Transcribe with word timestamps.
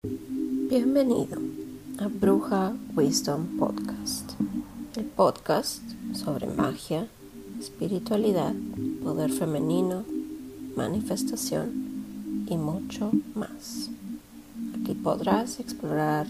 Bienvenido 0.00 1.40
a 1.98 2.06
Bruja 2.06 2.72
Wisdom 2.94 3.58
Podcast, 3.58 4.30
el 4.94 5.06
podcast 5.06 5.82
sobre 6.12 6.46
magia, 6.46 7.08
espiritualidad, 7.58 8.54
poder 9.02 9.32
femenino, 9.32 10.04
manifestación 10.76 12.46
y 12.48 12.56
mucho 12.56 13.10
más. 13.34 13.90
Aquí 14.80 14.94
podrás 14.94 15.58
explorar 15.58 16.28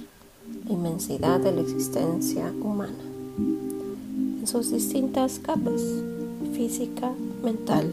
la 0.65 0.73
inmensidad 0.73 1.39
de 1.39 1.53
la 1.53 1.61
existencia 1.61 2.51
humana 2.63 3.05
en 3.37 4.47
sus 4.47 4.71
distintas 4.71 5.41
capas, 5.41 5.83
física, 6.55 7.13
mental, 7.43 7.93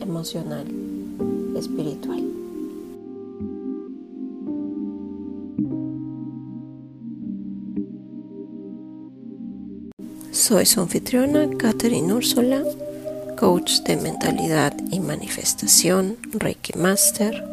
emocional, 0.00 0.66
espiritual. 1.56 2.27
Soy 10.48 10.64
su 10.64 10.80
anfitriona, 10.80 11.46
Catherine 11.58 12.10
Úrsula, 12.10 12.64
coach 13.38 13.80
de 13.80 13.98
mentalidad 13.98 14.72
y 14.90 14.98
manifestación, 14.98 16.16
Reiki 16.32 16.72
Master, 16.78 17.44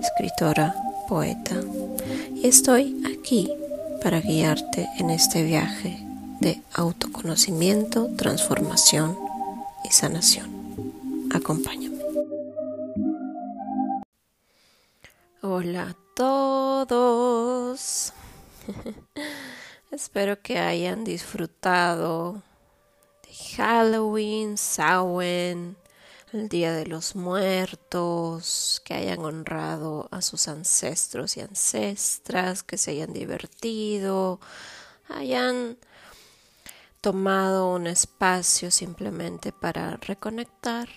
escritora, 0.00 0.72
poeta, 1.08 1.56
y 2.32 2.46
estoy 2.46 3.02
aquí 3.12 3.50
para 4.00 4.20
guiarte 4.20 4.88
en 4.98 5.10
este 5.10 5.42
viaje 5.42 5.98
de 6.38 6.62
autoconocimiento, 6.74 8.08
transformación 8.16 9.18
y 9.82 9.90
sanación. 9.90 10.48
Acompáñame. 11.34 11.98
Hola 15.42 15.88
a 15.88 15.96
todos. 16.14 17.02
Espero 20.04 20.42
que 20.42 20.58
hayan 20.58 21.02
disfrutado 21.02 22.42
de 23.22 23.34
Halloween, 23.56 24.58
Samhain, 24.58 25.78
el 26.30 26.50
Día 26.50 26.74
de 26.74 26.84
los 26.84 27.16
Muertos, 27.16 28.82
que 28.84 28.92
hayan 28.92 29.20
honrado 29.20 30.08
a 30.10 30.20
sus 30.20 30.46
ancestros 30.48 31.38
y 31.38 31.40
ancestras, 31.40 32.62
que 32.62 32.76
se 32.76 32.90
hayan 32.90 33.14
divertido, 33.14 34.40
hayan 35.08 35.78
tomado 37.00 37.72
un 37.72 37.86
espacio 37.86 38.70
simplemente 38.70 39.52
para 39.52 39.96
reconectar 39.96 40.90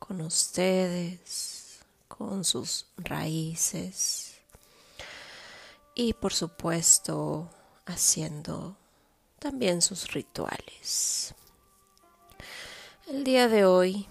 con 0.00 0.20
ustedes, 0.20 1.78
con 2.08 2.42
sus 2.42 2.86
raíces. 2.96 4.40
Y 5.94 6.14
por 6.14 6.34
supuesto 6.34 7.48
haciendo 7.92 8.76
también 9.38 9.82
sus 9.82 10.12
rituales. 10.12 11.34
El 13.06 13.24
día 13.24 13.48
de 13.48 13.64
hoy 13.64 14.08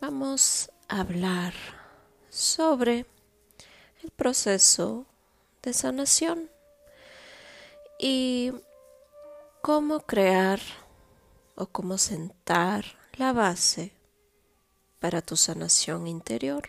vamos 0.00 0.70
a 0.88 1.00
hablar 1.00 1.52
sobre 2.30 3.06
el 4.02 4.10
proceso 4.10 5.06
de 5.62 5.74
sanación 5.74 6.50
y 7.98 8.52
cómo 9.60 10.00
crear 10.00 10.60
o 11.56 11.66
cómo 11.66 11.98
sentar 11.98 12.84
la 13.18 13.34
base 13.34 13.92
para 14.98 15.20
tu 15.20 15.36
sanación 15.36 16.06
interior. 16.06 16.68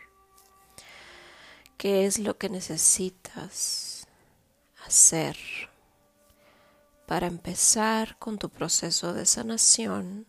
¿Qué 1.77 2.05
es 2.05 2.19
lo 2.19 2.37
que 2.37 2.49
necesitas 2.49 3.90
hacer. 4.91 5.37
Para 7.07 7.27
empezar 7.27 8.17
con 8.19 8.37
tu 8.37 8.49
proceso 8.49 9.13
de 9.13 9.25
sanación, 9.25 10.27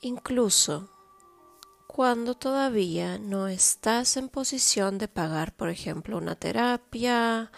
incluso 0.00 0.88
cuando 1.88 2.36
todavía 2.36 3.18
no 3.18 3.48
estás 3.48 4.16
en 4.16 4.28
posición 4.28 4.98
de 4.98 5.08
pagar, 5.08 5.52
por 5.56 5.68
ejemplo, 5.68 6.16
una 6.16 6.36
terapia 6.36 7.50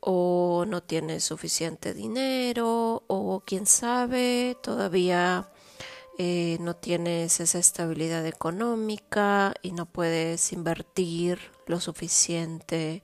o 0.00 0.64
no 0.66 0.82
tienes 0.82 1.24
suficiente 1.24 1.92
dinero 1.92 3.04
o 3.08 3.42
quién 3.44 3.66
sabe, 3.66 4.56
todavía 4.62 5.50
eh, 6.18 6.56
no 6.60 6.74
tienes 6.76 7.40
esa 7.40 7.58
estabilidad 7.58 8.26
económica 8.26 9.52
y 9.62 9.72
no 9.72 9.84
puedes 9.84 10.52
invertir 10.52 11.38
lo 11.66 11.78
suficiente 11.78 13.02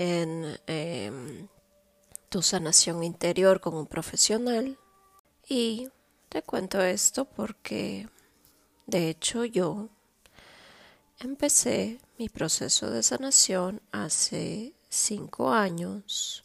en 0.00 0.58
em, 0.66 1.48
tu 2.30 2.40
sanación 2.40 3.04
interior 3.04 3.60
con 3.60 3.74
un 3.74 3.86
profesional. 3.86 4.78
Y 5.46 5.90
te 6.30 6.42
cuento 6.42 6.80
esto 6.80 7.26
porque, 7.26 8.08
de 8.86 9.10
hecho, 9.10 9.44
yo 9.44 9.90
empecé 11.18 12.00
mi 12.18 12.30
proceso 12.30 12.90
de 12.90 13.02
sanación 13.02 13.82
hace 13.92 14.72
cinco 14.88 15.52
años. 15.52 16.42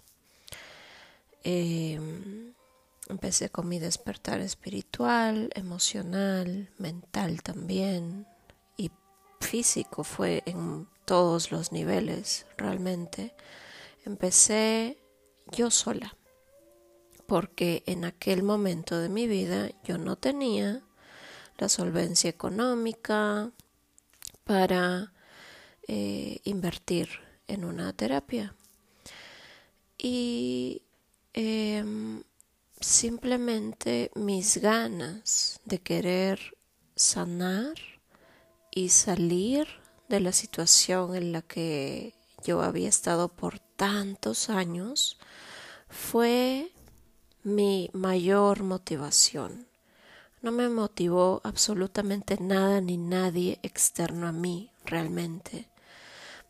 Em, 1.46 2.54
empecé 3.08 3.50
con 3.50 3.70
mi 3.70 3.80
despertar 3.80 4.42
espiritual, 4.42 5.50
emocional, 5.56 6.70
mental 6.78 7.42
también 7.42 8.28
y 8.76 8.92
físico. 9.40 10.04
Fue 10.04 10.44
en 10.46 10.90
todos 11.06 11.52
los 11.52 11.72
niveles 11.72 12.46
realmente. 12.58 13.36
Empecé 14.06 14.98
yo 15.52 15.72
sola, 15.72 16.18
porque 17.26 17.84
en 17.86 18.06
aquel 18.06 18.44
momento 18.44 19.00
de 19.00 19.10
mi 19.10 19.28
vida 19.28 19.70
yo 19.84 19.98
no 19.98 20.18
tenía 20.18 20.82
la 21.58 21.70
solvencia 21.70 22.30
económica 22.30 23.52
para 24.44 25.14
eh, 25.88 26.40
invertir 26.44 27.10
en 27.48 27.64
una 27.64 27.94
terapia. 27.94 28.56
Y 29.98 30.82
em, 31.34 32.24
simplemente 32.80 34.12
mis 34.16 34.58
ganas 34.58 35.60
de 35.66 35.80
querer 35.80 36.58
sanar 36.96 37.76
y 38.72 38.90
salir 38.90 39.68
de 40.08 40.20
la 40.20 40.32
situación 40.32 41.16
en 41.16 41.32
la 41.32 41.42
que 41.42 42.14
yo 42.44 42.62
había 42.62 42.90
estado 42.90 43.30
por 43.30 43.60
tantos 43.60 44.50
años 44.50 45.18
fue 45.90 46.72
mi 47.44 47.90
mayor 47.94 48.64
motivación. 48.64 49.68
No 50.42 50.52
me 50.52 50.70
motivó 50.70 51.42
absolutamente 51.44 52.38
nada 52.40 52.82
ni 52.82 52.98
nadie 52.98 53.60
externo 53.64 54.28
a 54.28 54.32
mí 54.32 54.72
realmente, 54.86 55.68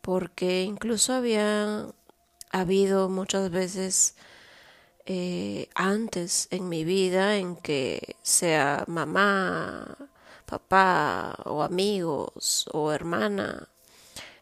porque 0.01 0.63
incluso 0.63 1.13
había 1.13 1.87
habido 2.51 3.09
muchas 3.09 3.51
veces 3.51 4.15
eh, 5.05 5.69
antes 5.75 6.47
en 6.51 6.67
mi 6.67 6.83
vida 6.83 7.37
en 7.37 7.55
que 7.55 8.15
sea 8.21 8.83
mamá, 8.87 9.97
papá 10.45 11.35
o 11.45 11.63
amigos 11.63 12.67
o 12.71 12.91
hermana 12.91 13.69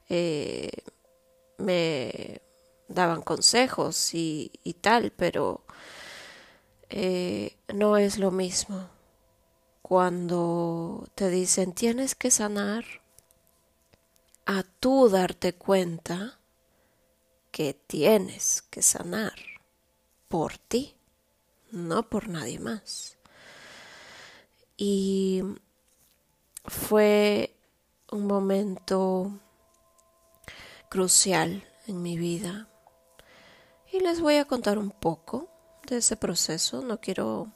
eh, 0.10 0.72
me 1.58 2.42
daban 2.88 3.22
consejos 3.22 4.14
y, 4.14 4.52
tal, 4.82 5.12
pero 5.12 5.64
eh, 6.90 7.58
no 7.74 7.98
es 7.98 8.18
lo 8.20 8.32
mismo 8.32 8.90
cuando 9.82 11.08
te 11.16 11.30
dicen 11.30 11.74
tienes 11.74 12.16
que 12.16 12.32
sanar 12.32 12.86
a 14.46 14.64
tú 14.64 15.10
darte 15.10 15.54
cuenta 15.54 16.40
que 17.52 17.74
tienes 17.74 18.62
que 18.64 18.82
sanar 18.82 19.34
por 20.28 20.58
ti, 20.58 20.96
no 21.72 22.10
por 22.10 22.28
nadie 22.28 22.60
más. 22.60 23.18
Y 24.76 25.44
fue 26.66 27.56
un 28.12 28.26
momento 28.26 29.40
crucial 30.90 31.64
en 31.88 32.02
mi 32.02 32.18
vida 32.18 32.68
y 33.92 34.00
les 34.00 34.22
voy 34.22 34.38
a 34.38 34.46
contar 34.46 34.78
un 34.78 34.92
poco 34.92 35.50
de 35.88 35.98
ese 35.98 36.16
proceso. 36.16 36.82
No 36.82 37.00
quiero 37.00 37.52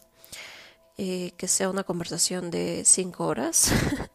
eh, 0.98 1.32
que 1.38 1.48
sea 1.48 1.70
una 1.70 1.84
conversación 1.84 2.52
de 2.52 2.84
cinco 2.86 3.26
horas 3.26 3.72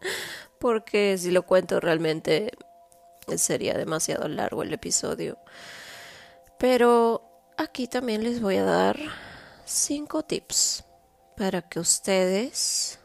porque 0.58 1.16
si 1.18 1.30
lo 1.30 1.42
cuento 1.42 1.80
realmente 1.80 2.52
sería 3.36 3.74
demasiado 3.74 4.28
largo 4.28 4.62
el 4.62 4.72
episodio. 4.72 5.38
Pero 6.58 7.22
aquí 7.56 7.88
también 7.88 8.22
les 8.22 8.40
voy 8.40 8.56
a 8.56 8.64
dar 8.64 8.98
cinco 9.64 10.22
tips 10.22 10.84
para 11.36 11.62
que 11.62 11.80
ustedes 11.80 13.00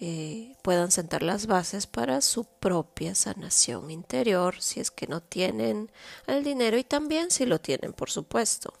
eh, 0.00 0.54
puedan 0.62 0.92
sentar 0.92 1.22
las 1.24 1.46
bases 1.46 1.88
para 1.88 2.20
su 2.20 2.44
propia 2.44 3.16
sanación 3.16 3.90
interior, 3.90 4.60
si 4.60 4.78
es 4.78 4.92
que 4.92 5.08
no 5.08 5.20
tienen 5.20 5.90
el 6.28 6.44
dinero 6.44 6.78
y 6.78 6.84
también 6.84 7.32
si 7.32 7.46
lo 7.46 7.60
tienen, 7.60 7.92
por 7.92 8.10
supuesto. 8.10 8.74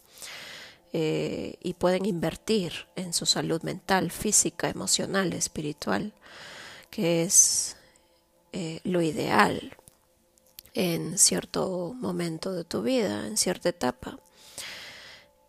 Eh, 0.92 1.56
y 1.60 1.74
pueden 1.74 2.06
invertir 2.06 2.72
en 2.94 3.12
su 3.12 3.26
salud 3.26 3.62
mental, 3.62 4.10
física, 4.10 4.68
emocional, 4.68 5.32
espiritual, 5.32 6.14
que 6.88 7.24
es 7.24 7.76
eh, 8.52 8.80
lo 8.84 9.02
ideal 9.02 9.76
en 10.74 11.18
cierto 11.18 11.94
momento 11.98 12.52
de 12.52 12.64
tu 12.64 12.82
vida, 12.82 13.26
en 13.26 13.36
cierta 13.36 13.68
etapa. 13.68 14.20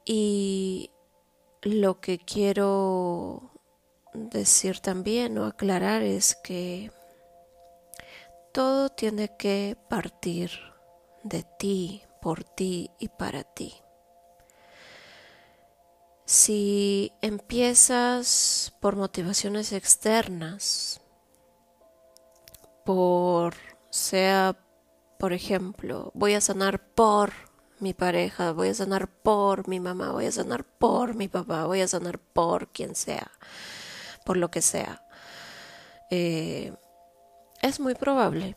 Y 0.04 0.90
lo 1.62 2.02
que 2.02 2.18
quiero 2.18 3.52
decir 4.14 4.80
también 4.80 5.38
o 5.38 5.46
aclarar 5.46 6.02
es 6.02 6.36
que 6.36 6.92
todo 8.52 8.90
tiene 8.90 9.36
que 9.38 9.78
partir 9.90 10.52
de 11.24 11.46
ti, 11.58 12.04
por 12.22 12.44
ti 12.44 12.92
y 13.00 13.10
para 13.10 13.44
ti. 13.44 13.76
Si 16.26 17.12
empiezas 17.22 18.74
por 18.80 18.96
motivaciones 18.96 19.72
externas, 19.72 21.02
por 22.86 23.56
sea, 23.90 24.56
por 25.18 25.34
ejemplo, 25.34 26.12
voy 26.14 26.34
a 26.36 26.42
sanar 26.42 26.80
por 26.94 27.34
mi 27.80 27.94
pareja, 27.94 28.52
voy 28.52 28.70
a 28.70 28.74
sanar 28.74 29.08
por 29.08 29.68
mi 29.68 29.80
mamá, 29.80 30.12
voy 30.12 30.26
a 30.26 30.32
sanar 30.32 30.64
por 30.64 31.16
mi 31.16 31.28
papá, 31.28 31.66
voy 31.66 31.82
a 31.82 31.88
sanar 31.88 32.20
por 32.20 32.68
quien 32.70 32.96
sea, 32.96 33.32
por 34.30 34.38
lo 34.38 34.52
que 34.52 34.62
sea. 34.62 35.04
Eh, 36.12 36.72
es 37.64 37.80
muy 37.80 37.96
probable 37.96 38.56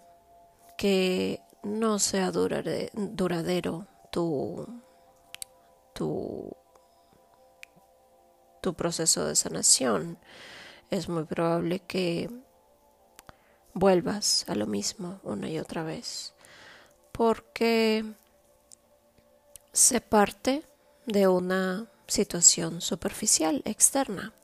que 0.77 1.41
no 1.63 1.99
sea 1.99 2.31
duradero 2.31 3.87
tu, 4.11 4.67
tu, 5.95 6.55
tu 8.61 8.75
proceso 8.75 9.25
de 9.25 9.35
sanación. 9.35 10.19
Es 10.91 11.09
muy 11.09 11.25
probable 11.25 11.81
que 11.81 12.29
vuelvas 13.73 14.45
a 14.49 14.55
lo 14.55 14.67
mismo 14.67 15.21
una 15.23 15.49
y 15.49 15.59
otra 15.59 15.85
vez. 15.85 16.35
Porque 17.13 18.05
se 19.73 20.03
parte 20.03 20.67
de 21.07 21.29
una 21.29 21.87
situación 22.07 22.83
superficial 22.83 23.63
externa. 23.65 24.35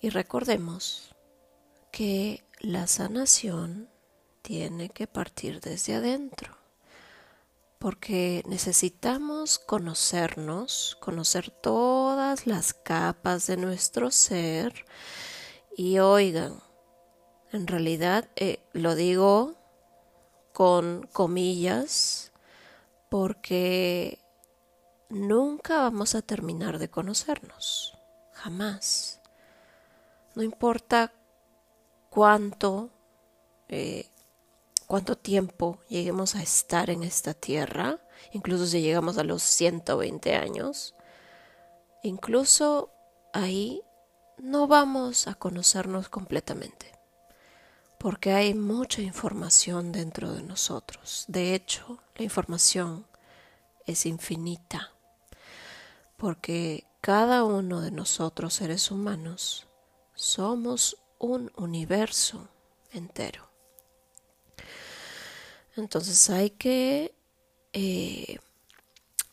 Y 0.00 0.08
recordemos 0.08 1.14
que 1.92 2.42
la 2.60 2.86
sanación 2.86 3.88
tiene 4.42 4.88
que 4.88 5.06
partir 5.06 5.60
desde 5.60 5.96
adentro, 5.96 6.56
porque 7.78 8.42
necesitamos 8.46 9.58
conocernos, 9.58 10.96
conocer 11.00 11.50
todas 11.50 12.46
las 12.46 12.72
capas 12.72 13.46
de 13.46 13.58
nuestro 13.58 14.10
ser 14.10 14.86
y 15.76 15.98
oigan, 15.98 16.62
en 17.52 17.66
realidad 17.66 18.28
eh, 18.36 18.60
lo 18.72 18.94
digo 18.94 19.54
con 20.52 21.08
comillas 21.12 22.32
porque 23.10 24.18
nunca 25.10 25.78
vamos 25.78 26.14
a 26.14 26.22
terminar 26.22 26.78
de 26.78 26.88
conocernos, 26.88 27.98
jamás. 28.32 29.19
No 30.34 30.42
importa 30.42 31.12
cuánto, 32.10 32.90
eh, 33.68 34.06
cuánto 34.86 35.16
tiempo 35.16 35.78
lleguemos 35.88 36.34
a 36.34 36.42
estar 36.42 36.90
en 36.90 37.02
esta 37.02 37.34
tierra, 37.34 37.98
incluso 38.32 38.66
si 38.66 38.80
llegamos 38.80 39.18
a 39.18 39.24
los 39.24 39.42
120 39.42 40.34
años, 40.34 40.94
incluso 42.02 42.90
ahí 43.32 43.82
no 44.38 44.66
vamos 44.66 45.26
a 45.26 45.34
conocernos 45.34 46.08
completamente, 46.08 46.92
porque 47.98 48.32
hay 48.32 48.54
mucha 48.54 49.02
información 49.02 49.92
dentro 49.92 50.32
de 50.32 50.42
nosotros. 50.42 51.24
De 51.28 51.54
hecho, 51.54 51.98
la 52.16 52.24
información 52.24 53.06
es 53.86 54.06
infinita 54.06 54.92
porque 56.20 56.84
cada 57.00 57.44
uno 57.44 57.80
de 57.80 57.90
nosotros 57.90 58.52
seres 58.52 58.90
humanos 58.90 59.66
somos 60.20 60.96
un 61.18 61.50
universo 61.56 62.48
entero. 62.92 63.50
Entonces 65.76 66.28
hay 66.28 66.50
que 66.50 67.14
eh, 67.72 68.38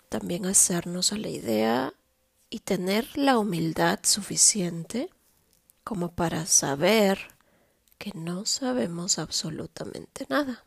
también 0.08 0.46
hacernos 0.46 1.12
a 1.12 1.18
la 1.18 1.28
idea 1.28 1.94
y 2.50 2.60
tener 2.60 3.18
la 3.18 3.38
humildad 3.38 4.00
suficiente 4.04 5.10
como 5.84 6.14
para 6.14 6.46
saber 6.46 7.36
que 7.98 8.14
no 8.16 8.46
sabemos 8.46 9.20
absolutamente 9.20 10.26
nada. 10.30 10.64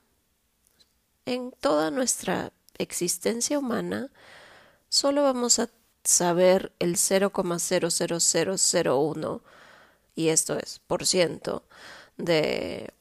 En 1.24 1.50
toda 1.50 1.90
nuestra 1.90 2.52
existencia 2.76 3.58
humana 3.58 4.10
solo 4.90 5.22
vamos 5.22 5.60
a 5.60 5.70
saber 6.04 6.74
el 6.78 6.96
0,00001 6.96 9.42
y 10.14 10.28
esto 10.28 10.58
es 10.58 10.80
por 10.86 11.06
ciento 11.06 11.64
de 12.16 12.92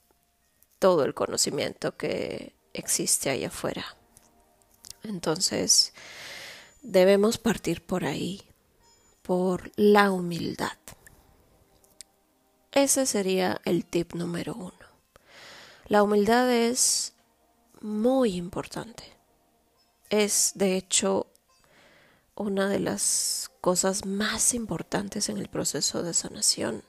todo 0.79 1.03
el 1.03 1.13
conocimiento 1.13 1.97
que 1.97 2.53
existe 2.73 3.29
ahí 3.29 3.43
afuera. 3.45 3.95
Entonces, 5.03 5.93
debemos 6.81 7.37
partir 7.37 7.85
por 7.85 8.05
ahí, 8.05 8.41
por 9.21 9.71
la 9.75 10.11
humildad. 10.11 10.77
Ese 12.71 13.05
sería 13.05 13.61
el 13.65 13.85
tip 13.85 14.13
número 14.13 14.53
uno. 14.53 14.73
La 15.87 16.03
humildad 16.03 16.51
es 16.51 17.13
muy 17.81 18.35
importante. 18.35 19.03
Es, 20.09 20.51
de 20.55 20.77
hecho, 20.77 21.27
una 22.35 22.69
de 22.69 22.79
las 22.79 23.51
cosas 23.59 24.05
más 24.05 24.53
importantes 24.53 25.29
en 25.29 25.37
el 25.37 25.49
proceso 25.49 26.03
de 26.03 26.13
sanación, 26.13 26.83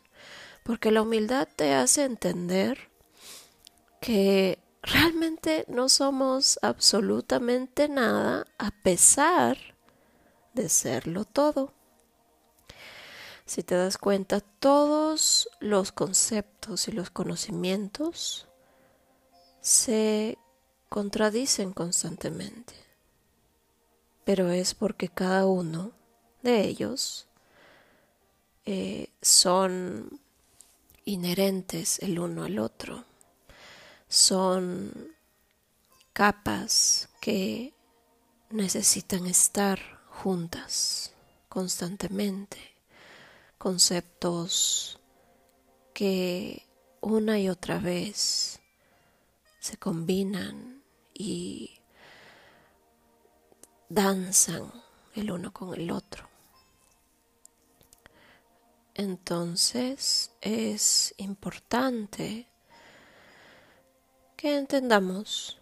porque 0.62 0.90
la 0.90 1.02
humildad 1.02 1.48
te 1.54 1.74
hace 1.74 2.04
entender 2.04 2.90
que 4.00 4.58
realmente 4.82 5.64
no 5.68 5.88
somos 5.88 6.58
absolutamente 6.62 7.88
nada 7.88 8.46
a 8.58 8.70
pesar 8.70 9.58
de 10.54 10.68
serlo 10.68 11.24
todo. 11.24 11.72
Si 13.44 13.62
te 13.62 13.74
das 13.74 13.98
cuenta, 13.98 14.40
todos 14.40 15.48
los 15.58 15.92
conceptos 15.92 16.88
y 16.88 16.92
los 16.92 17.10
conocimientos 17.10 18.46
se 19.60 20.38
contradicen 20.88 21.72
constantemente 21.72 22.90
pero 24.30 24.50
es 24.50 24.74
porque 24.74 25.08
cada 25.08 25.44
uno 25.46 25.90
de 26.42 26.60
ellos 26.60 27.26
eh, 28.64 29.08
son 29.20 30.20
inherentes 31.04 31.98
el 32.00 32.18
uno 32.18 32.44
al 32.44 32.58
otro, 32.58 33.04
son 34.08 35.14
capas 36.12 37.08
que 37.20 37.72
necesitan 38.50 39.26
estar 39.26 39.78
juntas 40.08 41.12
constantemente, 41.48 42.58
conceptos 43.58 44.98
que 45.94 46.66
una 47.00 47.38
y 47.38 47.48
otra 47.48 47.78
vez 47.78 48.60
se 49.58 49.76
combinan 49.76 50.82
y 51.14 51.80
danzan 53.88 54.72
el 55.14 55.30
uno 55.30 55.52
con 55.52 55.74
el 55.74 55.90
otro. 55.90 56.29
Entonces 58.94 60.32
es 60.40 61.14
importante 61.16 62.48
que 64.36 64.56
entendamos 64.56 65.60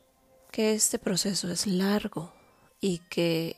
que 0.50 0.72
este 0.72 0.98
proceso 0.98 1.50
es 1.50 1.66
largo 1.66 2.32
y 2.80 3.00
que 3.10 3.56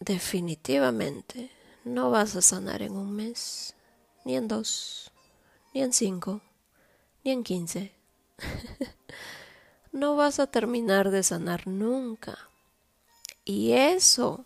definitivamente 0.00 1.50
no 1.84 2.10
vas 2.10 2.36
a 2.36 2.42
sanar 2.42 2.82
en 2.82 2.96
un 2.96 3.12
mes, 3.12 3.74
ni 4.24 4.36
en 4.36 4.46
dos, 4.46 5.10
ni 5.72 5.82
en 5.82 5.92
cinco, 5.92 6.42
ni 7.24 7.30
en 7.30 7.44
quince. 7.44 7.94
no 9.92 10.16
vas 10.16 10.38
a 10.38 10.48
terminar 10.48 11.10
de 11.10 11.22
sanar 11.22 11.66
nunca. 11.66 12.36
Y 13.44 13.72
eso 13.72 14.44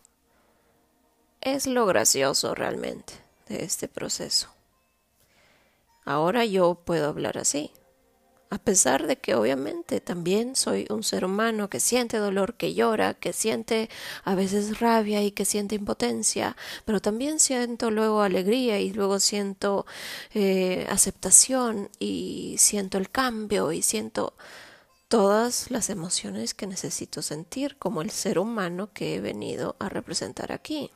es 1.41 1.67
lo 1.67 1.85
gracioso 1.85 2.55
realmente 2.55 3.26
de 3.49 3.65
este 3.65 3.89
proceso. 3.89 4.49
Ahora 6.05 6.45
yo 6.45 6.83
puedo 6.85 7.09
hablar 7.09 7.37
así. 7.37 7.73
A 8.49 8.59
pesar 8.59 9.09
de 9.09 9.17
que 9.17 9.35
obviamente 9.35 10.01
también 10.01 10.55
soy 10.55 10.87
un 10.89 11.03
ser 11.03 11.25
humano 11.25 11.69
que 11.69 11.81
siente 11.81 12.19
dolor, 12.19 12.55
que 12.55 12.75
llora, 12.75 13.15
que 13.15 13.33
siente 13.33 13.91
a 14.23 14.37
veces 14.37 14.79
rabia 14.79 15.21
y 15.25 15.33
que 15.33 15.45
siente 15.45 15.75
impotencia, 15.75 16.57
pero 16.85 17.01
también 17.01 17.41
siento 17.41 17.91
luego 17.91 18.23
alegría 18.23 18.79
y 18.79 18.93
luego 18.93 19.19
siento 19.19 19.85
eh, 20.33 20.87
aceptación 20.89 21.91
y 21.99 22.55
siento 22.59 22.99
el 22.99 23.11
cambio 23.11 23.73
y 23.73 23.83
siento 23.83 24.35
todas 25.09 25.71
las 25.73 25.91
emociones 25.91 26.55
que 26.55 26.69
necesito 26.69 27.23
sentir 27.23 27.77
como 27.79 28.01
el 28.01 28.11
ser 28.11 28.39
humano 28.39 28.93
que 28.93 29.17
he 29.17 29.21
venido 29.21 29.75
a 29.81 29.89
representar 29.89 30.53
aquí. 30.53 30.93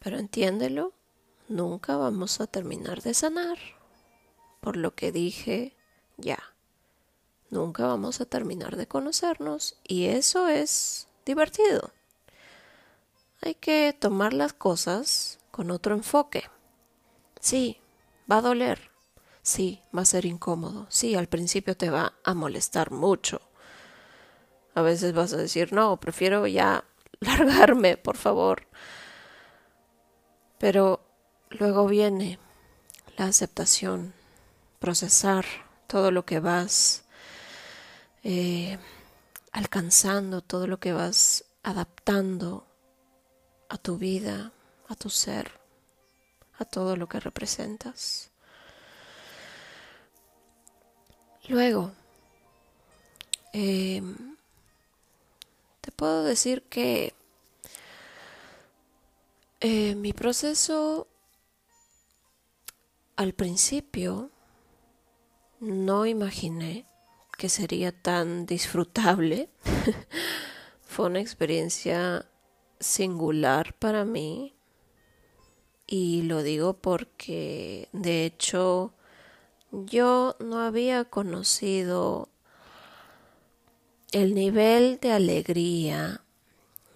Pero 0.00 0.18
entiéndelo, 0.18 0.92
nunca 1.48 1.96
vamos 1.96 2.40
a 2.40 2.46
terminar 2.46 3.02
de 3.02 3.14
sanar. 3.14 3.58
Por 4.60 4.76
lo 4.76 4.94
que 4.94 5.12
dije, 5.12 5.76
ya, 6.16 6.38
nunca 7.50 7.86
vamos 7.86 8.20
a 8.20 8.24
terminar 8.24 8.76
de 8.76 8.86
conocernos 8.86 9.76
y 9.86 10.06
eso 10.06 10.48
es 10.48 11.08
divertido. 11.24 11.92
Hay 13.42 13.54
que 13.54 13.96
tomar 13.98 14.32
las 14.32 14.52
cosas 14.52 15.38
con 15.50 15.70
otro 15.70 15.94
enfoque. 15.94 16.44
Sí, 17.40 17.78
va 18.30 18.38
a 18.38 18.42
doler. 18.42 18.90
Sí, 19.42 19.82
va 19.96 20.02
a 20.02 20.06
ser 20.06 20.26
incómodo. 20.26 20.86
Sí, 20.90 21.14
al 21.14 21.26
principio 21.26 21.76
te 21.76 21.90
va 21.90 22.12
a 22.24 22.34
molestar 22.34 22.90
mucho. 22.90 23.40
A 24.74 24.82
veces 24.82 25.14
vas 25.14 25.32
a 25.32 25.38
decir, 25.38 25.72
no, 25.72 25.98
prefiero 25.98 26.46
ya 26.46 26.84
largarme, 27.20 27.96
por 27.96 28.16
favor. 28.16 28.66
Pero 30.60 31.00
luego 31.48 31.86
viene 31.86 32.38
la 33.16 33.24
aceptación, 33.24 34.12
procesar 34.78 35.46
todo 35.86 36.10
lo 36.10 36.26
que 36.26 36.38
vas 36.38 37.04
eh, 38.22 38.78
alcanzando, 39.52 40.42
todo 40.42 40.66
lo 40.66 40.78
que 40.78 40.92
vas 40.92 41.46
adaptando 41.62 42.66
a 43.70 43.78
tu 43.78 43.96
vida, 43.96 44.52
a 44.88 44.94
tu 44.96 45.08
ser, 45.08 45.50
a 46.58 46.66
todo 46.66 46.94
lo 46.94 47.08
que 47.08 47.20
representas. 47.20 48.30
Luego, 51.48 51.90
em, 53.54 54.36
te 55.80 55.90
puedo 55.90 56.22
decir 56.22 56.64
que 56.64 57.14
eh, 59.60 59.94
mi 59.94 60.14
proceso 60.14 61.06
al 63.16 63.34
principio 63.34 64.30
no 65.60 66.06
imaginé 66.06 66.86
que 67.36 67.50
sería 67.50 67.92
tan 67.92 68.46
disfrutable. 68.46 69.50
Fue 70.82 71.06
una 71.06 71.20
experiencia 71.20 72.26
singular 72.78 73.74
para 73.74 74.06
mí 74.06 74.54
y 75.86 76.22
lo 76.22 76.42
digo 76.42 76.74
porque 76.74 77.90
de 77.92 78.24
hecho 78.24 78.94
yo 79.70 80.36
no 80.38 80.60
había 80.60 81.04
conocido 81.04 82.30
el 84.12 84.34
nivel 84.34 84.98
de 85.00 85.12
alegría, 85.12 86.22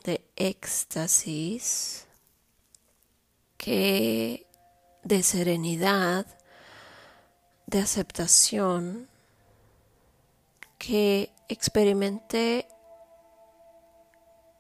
de 0.05 0.25
éxtasis 0.37 2.04
de 3.71 5.23
serenidad, 5.23 6.27
de 7.67 7.81
aceptación 7.81 9.09
que 10.79 11.33
experimenté 11.49 12.69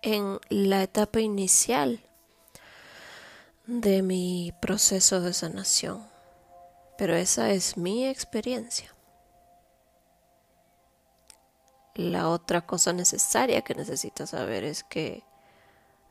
en 0.02 0.38
la 0.48 0.82
etapa 0.82 1.20
inicial 1.20 2.00
de 3.66 4.02
mi 4.02 4.52
proceso 4.60 5.20
de 5.20 5.32
sanación. 5.32 6.06
Pero 6.96 7.14
esa 7.16 7.50
es 7.50 7.76
mi 7.76 8.06
experiencia. 8.06 8.94
La 11.94 12.28
otra 12.28 12.66
cosa 12.66 12.92
necesaria 12.92 13.62
que 13.62 13.74
necesitas 13.74 14.30
saber 14.30 14.64
es 14.64 14.82
que 14.84 15.24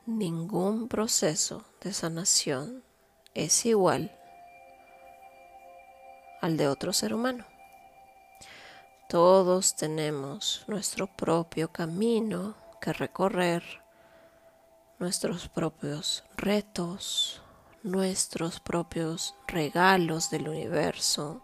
ningún 0.06 0.88
proceso 0.88 1.66
de 1.82 1.94
sanación 1.94 2.83
es 3.34 3.66
igual 3.66 4.12
al 6.42 6.58
de 6.58 6.68
otro 6.68 6.94
ser 6.94 7.13
humano. 7.13 7.46
Todos 9.08 9.75
tenemos 9.75 10.63
nuestro 10.68 11.08
propio 11.08 11.72
camino 11.72 12.56
que 12.82 12.94
recorrer, 12.94 13.63
nuestros 15.00 15.48
propios 15.48 16.24
retos, 16.36 17.42
nuestros 17.84 18.60
propios 18.60 19.36
regalos 19.48 20.30
del 20.30 20.50
universo, 20.50 21.44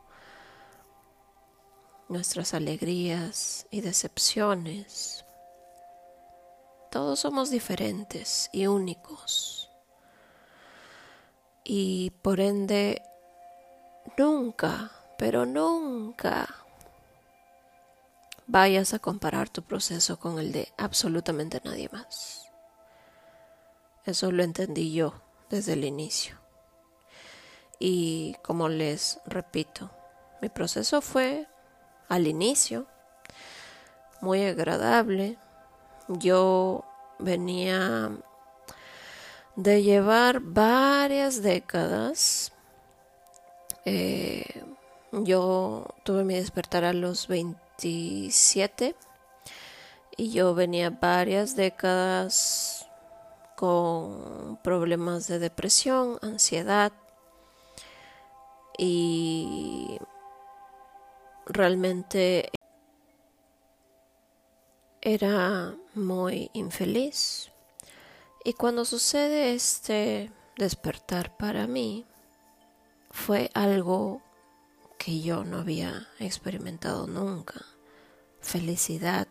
nuestras 2.08 2.54
alegrías 2.54 3.68
y 3.70 3.82
decepciones. 3.82 5.26
Todos 6.92 7.20
somos 7.20 7.52
diferentes 7.52 8.50
y 8.52 8.68
únicos. 8.68 9.59
Y 11.72 12.10
por 12.24 12.40
ende 12.40 13.04
Nunca, 14.18 14.92
pero 15.18 15.46
nunca 15.46 16.48
vayas 18.48 18.94
a 18.94 19.00
comparar 19.00 19.50
tu 19.50 19.62
proceso 19.62 20.20
con 20.20 20.40
el 20.40 20.52
de 20.52 20.74
absolutamente 20.78 21.62
nadie 21.64 21.90
más. 21.90 22.52
Eso 24.04 24.32
lo 24.32 24.44
entendí 24.44 24.94
yo 24.94 25.14
desde 25.50 25.74
el 25.74 25.86
inicio. 25.86 26.38
Y 27.80 28.36
como 28.42 28.68
les 28.68 29.22
repito, 29.26 29.92
mi 30.42 30.50
proceso 30.50 31.02
fue 31.02 31.48
al 32.10 32.28
inicio 32.28 32.88
muy 34.22 34.44
agradable. 34.44 35.38
Yo 36.08 36.84
venía 37.20 38.12
de 39.64 39.84
llevar 39.84 40.40
varias 40.40 41.42
décadas 41.42 42.54
eh, 43.84 44.46
yo 45.12 45.86
tuve 46.04 46.24
mi 46.24 46.36
despertar 46.36 46.86
a 46.86 46.94
los 46.94 47.28
27 47.28 48.96
y 50.16 50.32
yo 50.32 50.54
venía 50.54 50.90
varias 50.90 51.58
décadas 51.58 52.88
con 53.58 54.60
problemas 54.64 55.28
de 55.28 55.40
depresión, 55.40 56.20
ansiedad 56.22 56.94
y 58.78 60.00
realmente 61.46 62.50
era 65.02 65.76
muy 65.96 66.50
infeliz. 66.54 67.52
Y 68.50 68.54
cuando 68.54 68.84
sucede 68.84 69.54
este 69.54 70.32
despertar 70.58 71.38
para 71.38 71.68
mí, 71.68 72.08
fue 73.12 73.52
algo 73.54 74.24
que 74.98 75.22
yo 75.22 75.44
no 75.44 75.60
había 75.60 76.08
experimentado 76.18 77.06
nunca. 77.06 77.64
Felicidad 78.42 79.28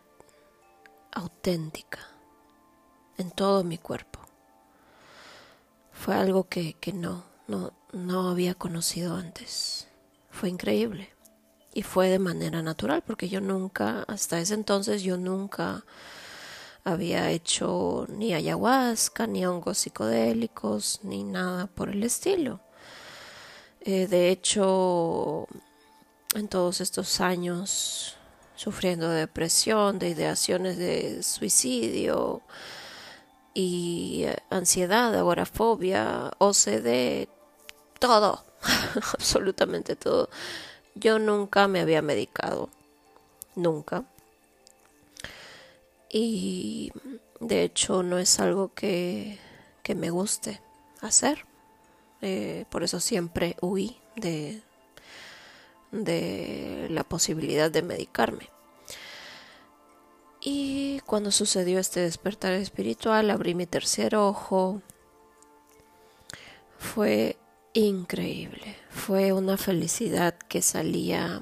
auténtica 1.11 1.99
en 3.17 3.29
todo 3.31 3.65
mi 3.65 3.77
cuerpo. 3.77 4.21
Fue 5.91 6.15
algo 6.15 6.47
que, 6.47 6.75
que 6.75 6.93
no, 6.93 7.25
no, 7.47 7.73
no 7.91 8.29
había 8.29 8.55
conocido 8.55 9.17
antes. 9.17 9.89
Fue 10.29 10.47
increíble. 10.47 11.09
Y 11.73 11.83
fue 11.83 12.07
de 12.07 12.19
manera 12.19 12.61
natural, 12.61 13.03
porque 13.05 13.27
yo 13.27 13.41
nunca, 13.41 14.03
hasta 14.03 14.39
ese 14.39 14.53
entonces, 14.53 15.03
yo 15.03 15.17
nunca 15.17 15.83
había 16.83 17.31
hecho 17.31 18.05
ni 18.09 18.33
ayahuasca, 18.33 19.27
ni 19.27 19.45
hongos 19.45 19.79
psicodélicos, 19.79 21.01
ni 21.03 21.23
nada 21.23 21.67
por 21.67 21.89
el 21.89 22.03
estilo. 22.03 22.59
Eh, 23.81 24.07
de 24.07 24.29
hecho, 24.29 25.47
en 26.35 26.47
todos 26.47 26.81
estos 26.81 27.21
años 27.21 28.17
sufriendo 28.55 29.09
de 29.09 29.21
depresión, 29.21 29.99
de 29.99 30.09
ideaciones 30.09 30.77
de 30.77 31.23
suicidio 31.23 32.41
y 33.53 34.23
eh, 34.25 34.37
ansiedad, 34.49 35.15
agorafobia, 35.15 36.31
OCD, 36.39 37.29
todo, 37.99 38.43
absolutamente 39.13 39.95
todo. 39.95 40.29
Yo 40.95 41.19
nunca 41.19 41.69
me 41.69 41.79
había 41.79 42.01
medicado, 42.01 42.69
nunca. 43.55 44.03
Y 46.11 46.91
de 47.39 47.63
hecho 47.63 48.03
no 48.03 48.17
es 48.19 48.39
algo 48.39 48.73
que, 48.73 49.37
que 49.83 49.95
me 49.95 50.09
guste 50.09 50.59
hacer 51.01 51.45
Eh, 52.21 52.65
por 52.69 52.83
eso 52.83 52.99
siempre 52.99 53.55
huí 53.61 53.97
de, 54.17 54.61
de 55.91 56.87
la 56.89 57.03
posibilidad 57.03 57.71
de 57.71 57.81
medicarme. 57.81 58.49
Y 60.41 60.99
cuando 61.05 61.31
sucedió 61.31 61.79
este 61.79 62.01
despertar 62.01 62.53
espiritual, 62.53 63.29
abrí 63.29 63.55
mi 63.55 63.65
tercer 63.65 64.15
ojo. 64.15 64.81
Fue 66.77 67.37
increíble. 67.73 68.75
Fue 68.89 69.31
una 69.33 69.57
felicidad 69.57 70.35
que 70.49 70.61
salía 70.61 71.41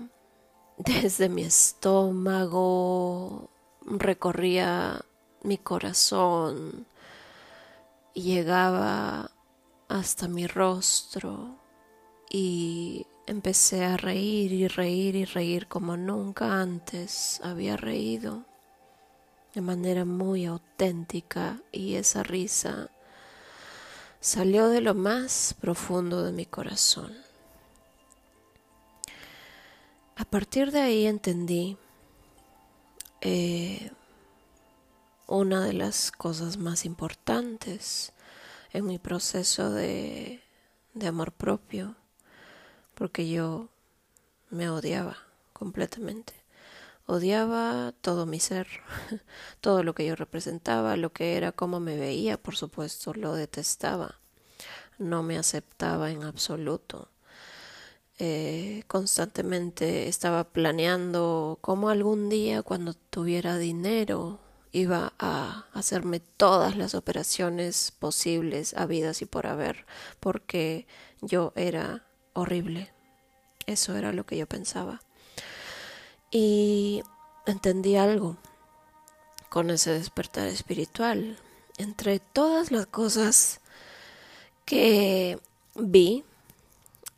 desde 0.78 1.30
mi 1.30 1.44
estómago, 1.44 2.60
recorría 3.88 5.02
mi 5.44 5.58
corazón 5.58 6.86
y 8.14 8.22
llegaba 8.24 9.32
hasta 9.88 10.28
mi 10.28 10.46
rostro 10.48 11.56
y 12.30 13.06
empecé 13.26 13.86
a 13.86 13.98
reír 13.98 14.52
y 14.52 14.68
reír 14.68 15.16
y 15.16 15.26
reír 15.26 15.68
como 15.68 15.98
nunca 15.98 16.62
antes 16.62 17.40
había 17.44 17.78
reído 17.78 18.46
de 19.54 19.62
manera 19.62 20.06
muy 20.06 20.46
auténtica 20.46 21.62
y 21.72 21.96
esa 21.96 22.24
risa 22.24 22.90
salió 24.20 24.68
de 24.68 24.82
lo 24.82 24.94
más 24.94 25.56
profundo 25.60 26.24
de 26.24 26.32
mi 26.32 26.46
corazón. 26.46 27.16
A 30.16 30.26
partir 30.26 30.72
de 30.72 30.82
ahí 30.82 31.06
entendí 31.06 31.78
eh, 33.22 33.92
una 35.28 35.66
de 35.66 35.74
las 35.74 36.12
cosas 36.12 36.58
más 36.58 36.86
importantes 36.86 38.14
en 38.74 38.86
mi 38.86 39.00
proceso 39.00 39.72
de, 39.72 40.42
de 40.94 41.08
amor 41.08 41.32
propio, 41.32 41.96
porque 42.96 43.30
yo 43.30 43.70
me 44.50 44.70
odiaba 44.70 45.18
completamente. 45.54 46.34
Odiaba 47.06 47.94
todo 48.02 48.26
mi 48.26 48.40
ser, 48.40 48.68
todo 49.62 49.84
lo 49.84 49.96
que 49.96 50.06
yo 50.06 50.16
representaba, 50.16 50.98
lo 50.98 51.14
que 51.14 51.38
era, 51.38 51.52
cómo 51.54 51.80
me 51.80 51.96
veía, 51.96 52.38
por 52.42 52.56
supuesto, 52.56 53.14
lo 53.14 53.34
detestaba. 53.34 54.20
No 54.98 55.24
me 55.24 55.38
aceptaba 55.38 56.12
en 56.12 56.24
absoluto. 56.24 57.10
Eh, 58.20 58.84
constantemente 58.88 60.08
estaba 60.08 60.44
planeando 60.46 61.60
cómo 61.62 61.90
algún 61.90 62.30
día 62.30 62.64
cuando 62.64 62.96
tuviera 62.96 63.58
dinero 63.60 64.40
iba 64.72 65.14
a 65.20 65.66
hacerme 65.74 66.20
todas 66.20 66.76
las 66.76 66.96
operaciones 66.96 67.94
posibles, 68.00 68.74
habidas 68.74 69.22
y 69.22 69.26
por 69.26 69.46
haber, 69.46 69.86
porque 70.20 70.88
yo 71.22 71.54
era 71.56 72.06
horrible. 72.34 72.92
Eso 73.68 73.96
era 73.96 74.12
lo 74.14 74.26
que 74.26 74.38
yo 74.38 74.48
pensaba. 74.48 75.02
Y 76.32 77.04
entendí 77.46 77.98
algo 77.98 78.38
con 79.50 79.70
ese 79.70 79.92
despertar 79.92 80.48
espiritual. 80.48 81.38
Entre 81.78 82.20
todas 82.20 82.72
las 82.72 82.88
cosas 82.88 83.62
que 84.66 85.40
vi 85.76 86.24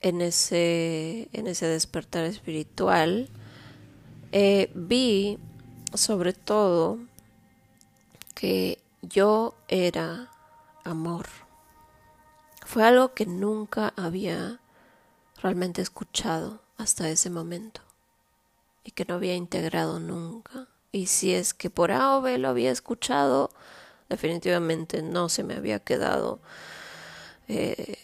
en 0.02 0.22
ese, 0.22 1.30
en 1.34 1.48
ese 1.48 1.68
despertar 1.68 2.26
espiritual, 2.26 3.30
eh, 4.32 4.72
vi 4.76 5.40
sobre 5.94 6.34
todo 6.34 7.00
que 8.36 8.80
yo 9.02 9.56
era 9.68 10.32
amor. 10.84 11.28
Fue 12.66 12.84
algo 12.84 13.14
que 13.14 13.26
nunca 13.26 13.94
había 13.98 14.60
realmente 15.42 15.82
escuchado 15.82 16.62
hasta 16.78 17.10
ese 17.10 17.30
momento 17.30 17.82
y 18.84 18.92
que 18.92 19.06
no 19.06 19.16
había 19.16 19.36
integrado 19.36 20.00
nunca. 20.00 20.68
Y 20.92 21.08
si 21.08 21.34
es 21.34 21.54
que 21.54 21.70
por 21.70 21.92
A 21.92 22.18
o 22.18 22.22
B 22.22 22.38
lo 22.38 22.50
había 22.50 22.72
escuchado, 22.72 23.52
definitivamente 24.08 25.02
no 25.02 25.30
se 25.30 25.44
me 25.44 25.56
había 25.56 25.80
quedado 25.80 26.40
eh, 27.48 27.98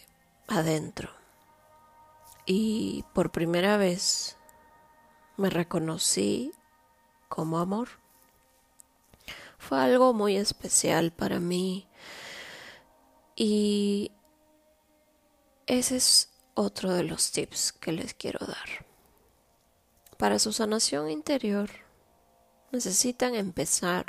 adentro. 0.48 1.15
Y 2.46 3.04
por 3.14 3.32
primera 3.32 3.78
vez 3.78 4.38
me 5.38 5.50
reconocí 5.50 6.52
como 7.28 7.58
amor. 7.60 7.90
Fue 9.58 9.80
algo 9.80 10.14
muy 10.14 10.38
especial 10.38 11.12
para 11.12 11.40
mí. 11.40 11.88
Y 13.36 14.12
ese 15.66 15.98
es 15.98 16.30
otro 16.54 16.94
de 16.94 17.04
los 17.04 17.32
tips 17.32 17.74
que 17.74 17.92
les 17.92 18.14
quiero 18.14 18.46
dar. 18.46 18.86
Para 20.18 20.40
su 20.40 20.54
sanación 20.54 21.10
interior 21.10 21.70
necesitan 22.72 23.36
empezar 23.36 24.06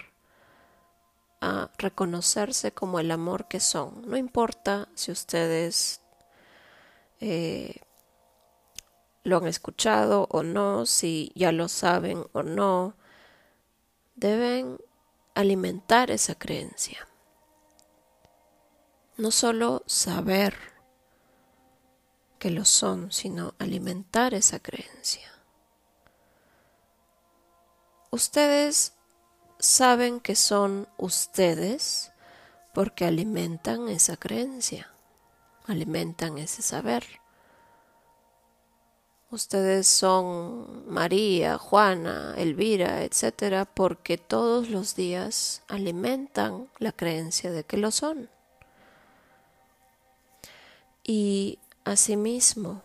a 1.41 1.71
reconocerse 1.79 2.73
como 2.73 3.01
el 3.01 3.11
amor 3.11 3.49
que 3.49 3.61
son. 3.61 4.03
No 4.09 4.17
importa 4.17 4.89
si 4.95 5.11
ustedes 5.11 6.01
eh, 7.21 7.81
lo 9.27 9.39
han 9.39 9.49
escuchado 9.49 10.29
o 10.31 10.45
no, 10.45 10.87
si 10.87 11.33
ya 11.35 11.51
lo 11.51 11.69
saben 11.69 12.25
o 12.33 12.45
no, 12.45 12.95
deben 14.15 14.79
alimentar 15.35 16.13
esa 16.13 16.37
creencia. 16.37 17.09
No 19.17 19.33
solo 19.33 19.83
saber 19.87 20.55
que 22.39 22.51
lo 22.51 22.65
son, 22.65 23.11
sino 23.11 23.55
alimentar 23.59 24.33
esa 24.33 24.61
creencia. 24.61 25.29
Ustedes 28.13 28.93
saben 29.59 30.21
que 30.21 30.37
son 30.37 30.87
ustedes 30.99 32.13
porque 32.73 33.05
alimentan 33.05 33.89
esa 33.89 34.17
creencia, 34.17 34.95
alimentan 35.67 36.39
ese 36.39 36.63
saber. 36.63 37.26
Ustedes 39.31 39.89
son 39.89 40.89
María, 40.89 41.59
Juana, 41.59 42.35
Elvira, 42.37 43.03
etcétera, 43.03 43.65
porque 43.65 44.19
todos 44.19 44.71
los 44.71 44.95
días 44.95 45.63
alimentan 45.67 46.69
la 46.79 46.93
creencia 46.93 47.51
de 47.51 47.65
que 47.65 47.77
lo 47.77 47.91
son. 47.91 48.31
Y 51.03 51.59
asimismo, 51.85 52.83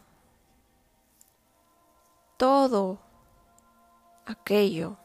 todo 2.37 2.99
aquello 4.25 4.97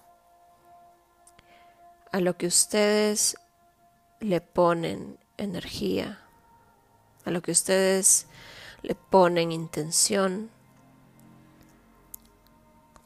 a 2.12 2.20
lo 2.20 2.38
que 2.38 2.46
ustedes 2.46 3.36
le 4.20 4.40
ponen 4.40 5.18
energía, 5.36 6.18
a 7.26 7.30
lo 7.30 7.42
que 7.42 7.52
ustedes 7.52 8.26
le 8.80 8.94
ponen 8.94 9.52
intención, 9.52 10.50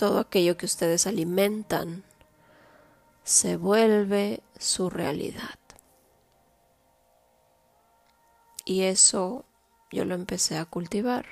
todo 0.01 0.19
aquello 0.19 0.57
que 0.57 0.65
ustedes 0.65 1.07
alimentan 1.07 2.05
se 3.23 3.59
vuelve 3.59 4.43
su 4.59 4.89
realidad. 4.89 5.59
Y 8.65 8.85
eso 8.85 9.45
yo 9.93 10.07
lo 10.07 10.15
empecé 10.15 10.57
a 10.57 10.65
cultivar. 10.65 11.27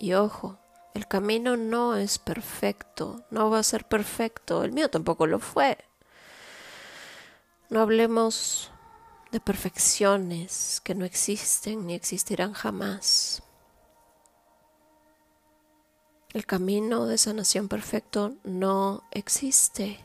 Y 0.00 0.14
ojo, 0.14 0.58
el 0.94 1.06
camino 1.06 1.56
no 1.56 1.94
es 1.94 2.18
perfecto, 2.18 3.24
no 3.30 3.48
va 3.48 3.60
a 3.60 3.62
ser 3.62 3.84
perfecto, 3.84 4.64
el 4.64 4.72
mío 4.72 4.90
tampoco 4.90 5.28
lo 5.28 5.38
fue. 5.38 5.78
No 7.70 7.82
hablemos 7.82 8.72
de 9.30 9.38
perfecciones 9.38 10.80
que 10.82 10.96
no 10.96 11.04
existen 11.04 11.86
ni 11.86 11.94
existirán 11.94 12.52
jamás. 12.52 13.44
El 16.36 16.44
camino 16.44 17.06
de 17.06 17.16
sanación 17.16 17.66
perfecto 17.66 18.34
no 18.44 19.02
existe. 19.10 19.98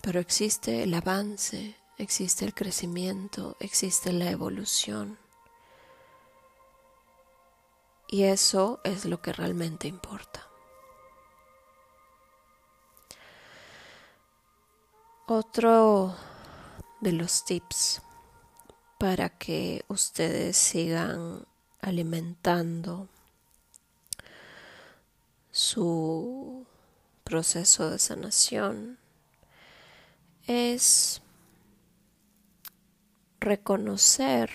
Pero 0.00 0.20
existe 0.20 0.84
el 0.84 0.94
avance, 0.94 1.74
existe 1.98 2.44
el 2.44 2.54
crecimiento, 2.54 3.56
existe 3.58 4.12
la 4.12 4.30
evolución. 4.30 5.18
Y 8.06 8.22
eso 8.22 8.80
es 8.84 9.06
lo 9.06 9.20
que 9.20 9.32
realmente 9.32 9.88
importa. 9.88 10.46
Otro 15.26 16.14
de 17.00 17.10
los 17.10 17.44
tips 17.44 18.02
para 19.00 19.30
que 19.30 19.84
ustedes 19.88 20.56
sigan 20.56 21.49
alimentando 21.82 23.08
su 25.50 26.66
proceso 27.24 27.90
de 27.90 27.98
sanación 27.98 28.98
es 30.46 31.22
reconocer 33.40 34.50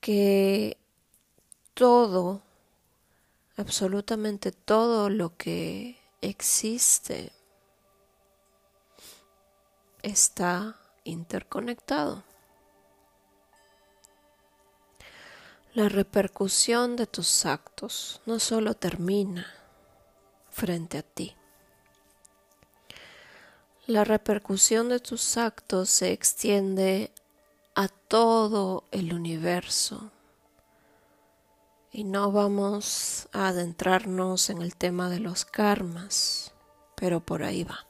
que 0.00 0.76
todo, 1.74 2.42
absolutamente 3.56 4.52
todo 4.52 5.10
lo 5.10 5.36
que 5.36 5.98
existe 6.20 7.32
está 10.02 10.76
interconectado. 11.04 12.27
La 15.78 15.88
repercusión 15.88 16.96
de 16.96 17.06
tus 17.06 17.46
actos 17.46 18.20
no 18.26 18.40
solo 18.40 18.74
termina 18.74 19.46
frente 20.50 20.98
a 20.98 21.02
ti. 21.04 21.36
La 23.86 24.02
repercusión 24.02 24.88
de 24.88 24.98
tus 24.98 25.36
actos 25.36 25.88
se 25.88 26.10
extiende 26.10 27.12
a 27.76 27.86
todo 27.86 28.88
el 28.90 29.14
universo. 29.14 30.10
Y 31.92 32.02
no 32.02 32.32
vamos 32.32 33.28
a 33.30 33.46
adentrarnos 33.46 34.50
en 34.50 34.62
el 34.62 34.74
tema 34.74 35.08
de 35.08 35.20
los 35.20 35.44
karmas, 35.44 36.54
pero 36.96 37.20
por 37.20 37.44
ahí 37.44 37.62
va. 37.62 37.86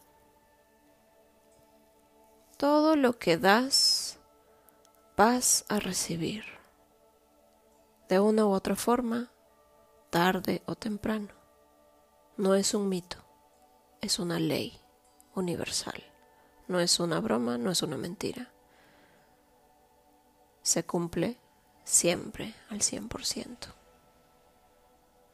Todo 2.59 2.96
lo 2.96 3.18
que 3.18 3.38
das, 3.38 4.18
vas 5.16 5.64
a 5.70 5.79
recibir, 5.79 6.58
de 8.09 8.21
una 8.21 8.47
u 8.47 8.51
otra 8.51 8.77
forma, 8.77 9.31
tarde 10.11 10.62
o 10.66 10.75
temprano. 10.75 11.29
No 12.37 12.55
es 12.55 12.75
un 12.75 12.88
mito, 12.88 13.18
es 14.01 14.18
una 14.18 14.38
ley 14.38 14.81
universal. 15.35 16.03
No 16.66 16.81
es 16.81 17.01
una 17.01 17.21
broma, 17.21 17.59
no 17.59 17.71
es 17.71 17.83
una 17.83 17.97
mentira 17.97 18.53
se 20.68 20.85
cumple 20.85 21.38
siempre 21.83 22.55
al 22.68 22.81
100%. 22.81 23.57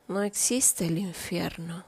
No 0.06 0.22
existe 0.22 0.87
el 0.87 0.98
infierno, 0.98 1.84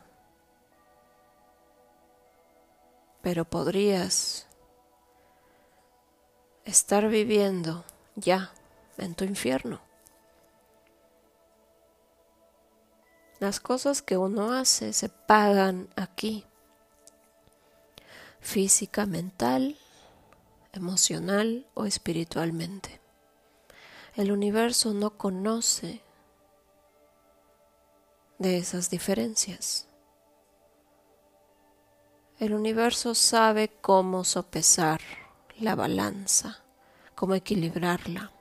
pero 3.23 3.45
podrías 3.45 4.49
estar 6.65 7.09
viviendo 7.09 7.85
ya 8.17 8.53
en 8.99 9.15
tu 9.15 9.23
infierno. 9.23 9.81
Las 13.39 13.61
cosas 13.61 14.01
que 14.01 14.17
uno 14.17 14.53
hace 14.53 14.95
se 14.95 15.11
pagan 15.11 15.89
aquí, 15.95 16.47
física, 18.41 19.05
mental, 19.05 19.77
emocional 20.73 21.67
o 21.75 21.85
espiritualmente. 21.85 22.99
El 24.15 24.33
universo 24.33 24.95
no 24.95 25.19
conoce 25.19 26.01
de 28.39 28.57
esas 28.57 28.89
diferencias. 28.89 29.87
El 32.39 32.55
universo 32.55 33.15
sabe 33.15 33.69
cómo 33.83 34.25
sopesar 34.25 35.03
la 35.59 35.75
balanza, 35.75 36.63
cómo 37.15 37.35
equilibrarla. 37.35 38.33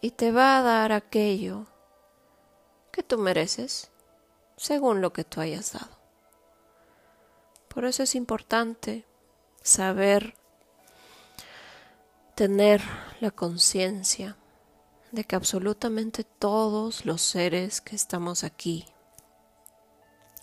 Y 0.00 0.10
te 0.10 0.32
va 0.32 0.58
a 0.58 0.62
dar 0.62 0.90
aquello 0.90 1.66
que 2.96 3.02
tú 3.02 3.18
mereces 3.18 3.90
según 4.56 5.02
lo 5.02 5.12
que 5.12 5.22
tú 5.22 5.42
hayas 5.42 5.74
dado. 5.74 5.98
Por 7.68 7.84
eso 7.84 8.02
es 8.02 8.14
importante 8.14 9.04
saber 9.62 10.34
tener 12.34 12.80
la 13.20 13.30
conciencia 13.30 14.38
de 15.12 15.24
que 15.24 15.36
absolutamente 15.36 16.24
todos 16.24 17.04
los 17.04 17.20
seres 17.20 17.82
que 17.82 17.94
estamos 17.94 18.44
aquí 18.44 18.86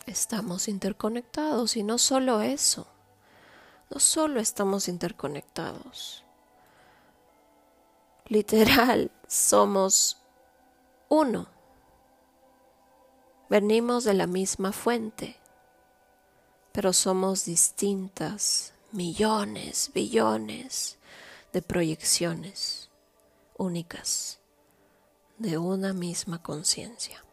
estamos 0.05 0.67
interconectados. 0.67 1.75
Y 1.75 1.81
no 1.81 1.97
solo 1.97 2.41
eso, 2.41 2.85
no 3.89 3.99
solo 3.99 4.39
estamos 4.39 4.87
interconectados, 4.87 6.23
literal 8.27 9.09
somos 9.27 10.19
uno, 11.09 11.52
venimos 13.53 14.03
de 14.03 14.15
la 14.15 14.25
misma 14.25 14.71
fuente, 14.71 15.37
pero 16.71 16.91
somos 16.91 17.45
distintas, 17.45 18.73
millones, 18.91 19.91
billones 19.93 20.97
de 21.51 21.61
proyecciones 21.61 22.89
únicas 23.55 24.39
de 25.37 25.59
una 25.59 25.93
misma 25.93 26.41
conciencia. 26.41 27.23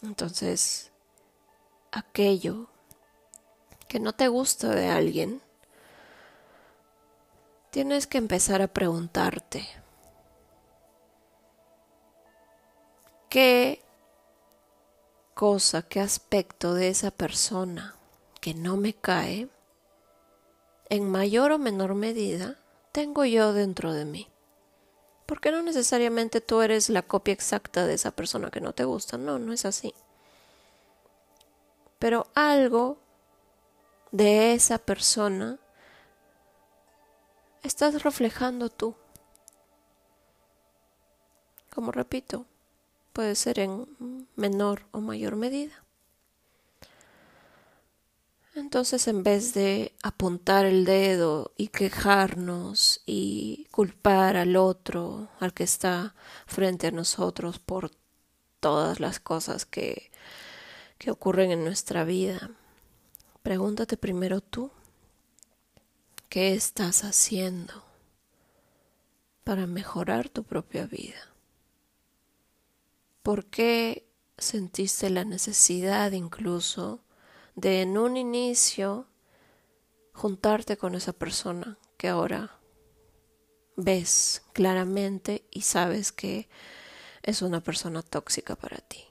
Entonces, 0.00 0.90
aquello 1.90 2.70
que 3.88 4.00
no 4.00 4.14
te 4.14 4.28
gusta 4.28 4.74
de 4.74 4.88
alguien, 4.88 5.42
tienes 7.68 8.06
que 8.06 8.16
empezar 8.16 8.62
a 8.62 8.68
preguntarte, 8.68 9.81
¿qué 13.32 13.80
cosa, 15.32 15.80
qué 15.80 16.00
aspecto 16.00 16.74
de 16.74 16.90
esa 16.90 17.10
persona 17.10 17.96
que 18.42 18.52
no 18.52 18.76
me 18.76 18.92
cae 18.92 19.48
en 20.90 21.10
mayor 21.10 21.52
o 21.52 21.58
menor 21.58 21.94
medida, 21.94 22.58
tengo 22.92 23.24
yo 23.24 23.54
dentro 23.54 23.94
de 23.94 24.04
mí. 24.04 24.28
Porque 25.24 25.50
no 25.50 25.62
necesariamente 25.62 26.42
tú 26.42 26.60
eres 26.60 26.90
la 26.90 27.00
copia 27.00 27.32
exacta 27.32 27.86
de 27.86 27.94
esa 27.94 28.10
persona 28.10 28.50
que 28.50 28.60
no 28.60 28.74
te 28.74 28.84
gusta, 28.84 29.16
no, 29.16 29.38
no 29.38 29.54
es 29.54 29.64
así. 29.64 29.94
Pero 31.98 32.26
algo 32.34 32.98
de 34.10 34.52
esa 34.52 34.76
persona 34.76 35.58
estás 37.62 38.02
reflejando 38.02 38.68
tú. 38.68 38.94
Como 41.70 41.92
repito, 41.92 42.44
puede 43.12 43.34
ser 43.34 43.58
en 43.58 43.86
menor 44.36 44.86
o 44.90 45.00
mayor 45.00 45.36
medida. 45.36 45.82
Entonces 48.54 49.08
en 49.08 49.22
vez 49.22 49.54
de 49.54 49.94
apuntar 50.02 50.66
el 50.66 50.84
dedo 50.84 51.52
y 51.56 51.68
quejarnos 51.68 53.00
y 53.06 53.66
culpar 53.70 54.36
al 54.36 54.56
otro, 54.56 55.28
al 55.40 55.54
que 55.54 55.64
está 55.64 56.14
frente 56.46 56.88
a 56.88 56.90
nosotros 56.90 57.58
por 57.58 57.92
todas 58.60 59.00
las 59.00 59.20
cosas 59.20 59.64
que, 59.64 60.10
que 60.98 61.10
ocurren 61.10 61.50
en 61.50 61.64
nuestra 61.64 62.04
vida, 62.04 62.50
pregúntate 63.42 63.96
primero 63.96 64.42
tú, 64.42 64.70
¿qué 66.28 66.52
estás 66.52 67.04
haciendo 67.04 67.82
para 69.44 69.66
mejorar 69.66 70.28
tu 70.28 70.44
propia 70.44 70.86
vida? 70.86 71.31
¿Por 73.22 73.46
qué 73.46 74.08
sentiste 74.38 75.10
la 75.10 75.24
necesidad 75.24 76.12
incluso 76.12 77.00
de 77.54 77.82
en 77.82 77.96
un 77.98 78.16
inicio 78.16 79.06
juntarte 80.12 80.76
con 80.76 80.94
esa 80.94 81.12
persona 81.12 81.78
que 81.96 82.08
ahora 82.08 82.58
ves 83.76 84.42
claramente 84.52 85.46
y 85.50 85.62
sabes 85.62 86.12
que 86.12 86.48
es 87.22 87.42
una 87.42 87.60
persona 87.60 88.02
tóxica 88.02 88.56
para 88.56 88.78
ti. 88.78 89.04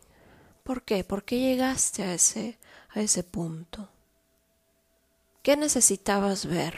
¿Por 0.63 0.84
qué? 0.84 1.04
¿Por 1.04 1.24
qué 1.24 1.39
llegaste 1.39 2.04
a 2.04 2.13
ese, 2.13 2.60
a 2.89 3.02
ese 3.02 3.24
punto? 3.24 3.89
¿Qué 5.41 5.58
necesitabas 5.58 6.45
ver 6.45 6.78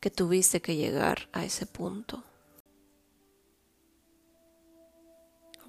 que 0.00 0.10
tuviste 0.10 0.60
que 0.60 0.74
llegar 0.74 1.28
a 1.32 1.44
ese 1.44 1.66
punto? 1.66 2.24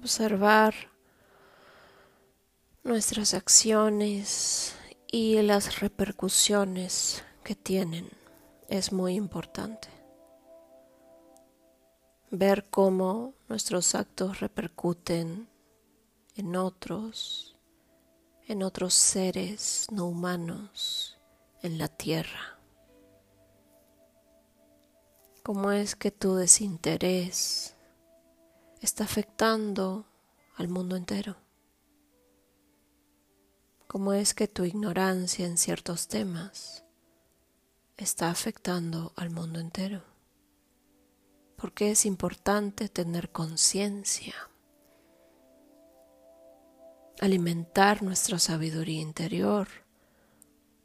Observar 0.04 0.74
nuestras 2.82 3.32
acciones, 3.32 4.76
y 5.10 5.40
las 5.40 5.80
repercusiones 5.80 7.24
que 7.42 7.54
tienen 7.54 8.10
es 8.68 8.92
muy 8.92 9.14
importante. 9.14 9.88
Ver 12.30 12.68
cómo 12.68 13.32
nuestros 13.48 13.94
actos 13.94 14.40
repercuten 14.40 15.48
en 16.34 16.54
otros, 16.54 17.56
en 18.46 18.62
otros 18.62 18.92
seres 18.92 19.86
no 19.90 20.04
humanos, 20.04 21.16
en 21.62 21.78
la 21.78 21.88
tierra. 21.88 22.58
Cómo 25.42 25.72
es 25.72 25.96
que 25.96 26.10
tu 26.10 26.34
desinterés 26.34 27.73
está 28.84 29.04
afectando 29.04 30.06
al 30.56 30.68
mundo 30.68 30.94
entero. 30.94 31.36
Cómo 33.86 34.12
es 34.12 34.34
que 34.34 34.46
tu 34.46 34.64
ignorancia 34.64 35.46
en 35.46 35.56
ciertos 35.56 36.08
temas 36.08 36.84
está 37.96 38.28
afectando 38.28 39.12
al 39.16 39.30
mundo 39.30 39.58
entero. 39.58 40.02
Porque 41.56 41.92
es 41.92 42.04
importante 42.04 42.90
tener 42.90 43.30
conciencia, 43.30 44.34
alimentar 47.20 48.02
nuestra 48.02 48.38
sabiduría 48.38 49.00
interior, 49.00 49.68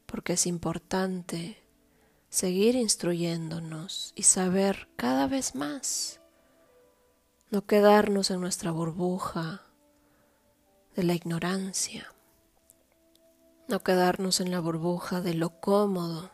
porque 0.06 0.34
es 0.34 0.46
importante 0.46 1.62
seguir 2.30 2.76
instruyéndonos 2.76 4.14
y 4.16 4.24
saber 4.24 4.88
cada 4.96 5.28
vez 5.28 5.56
más, 5.56 6.19
no 7.50 7.66
quedarnos 7.66 8.32
en 8.32 8.42
nuestra 8.42 8.72
burbuja 8.72 9.62
de 10.96 11.04
la 11.04 11.14
ignorancia, 11.14 12.14
no 13.68 13.82
quedarnos 13.82 14.40
en 14.40 14.52
la 14.52 14.60
burbuja 14.60 15.22
de 15.22 15.34
lo 15.34 15.60
cómodo. 15.60 16.32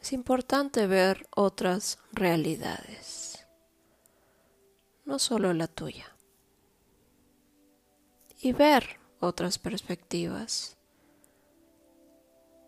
Es 0.00 0.12
importante 0.12 0.86
ver 0.86 1.26
otras 1.34 1.98
realidades, 2.12 3.46
no 5.04 5.18
solo 5.18 5.52
la 5.52 5.66
tuya, 5.66 6.16
y 8.40 8.52
ver 8.52 9.00
otras 9.20 9.58
perspectivas 9.58 10.76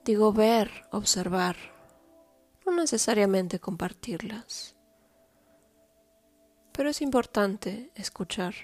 Digo 0.08 0.32
ver, 0.32 0.70
observar, 0.90 1.56
no 2.64 2.74
necesariamente 2.74 3.60
compartirlas. 3.60 4.74
Pero 6.78 6.90
es 6.90 7.02
importante 7.02 7.90
escuchar 7.96 8.54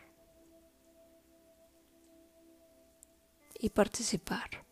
y 3.58 3.70
participar. 3.70 4.64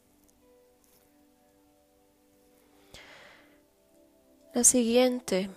La 4.55 4.63
siguiente, 4.63 5.51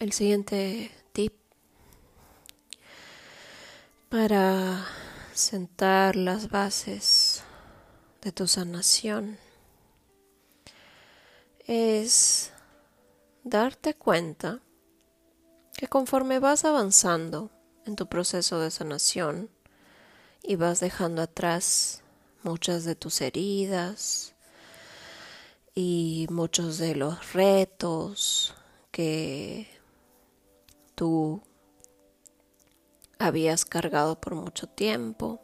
el 0.00 0.10
siguiente 0.10 0.90
tip 1.12 1.34
para 4.08 4.84
sentar 5.32 6.16
las 6.16 6.50
bases 6.50 7.44
de 8.20 8.32
tu 8.32 8.48
sanación 8.48 9.38
es 11.68 12.50
darte 13.44 13.94
cuenta 13.94 14.60
que 15.78 15.86
conforme 15.86 16.40
vas 16.40 16.64
avanzando 16.64 17.52
en 17.86 17.94
tu 17.94 18.08
proceso 18.08 18.58
de 18.58 18.72
sanación 18.72 19.48
y 20.42 20.56
vas 20.56 20.80
dejando 20.80 21.22
atrás 21.22 22.02
muchas 22.42 22.82
de 22.82 22.96
tus 22.96 23.20
heridas 23.20 24.34
y 25.76 26.26
muchos 26.30 26.78
de 26.78 26.96
los 26.96 27.32
retos 27.32 28.56
que 28.90 29.68
tú 30.96 31.42
habías 33.20 33.64
cargado 33.64 34.20
por 34.20 34.34
mucho 34.34 34.66
tiempo, 34.66 35.40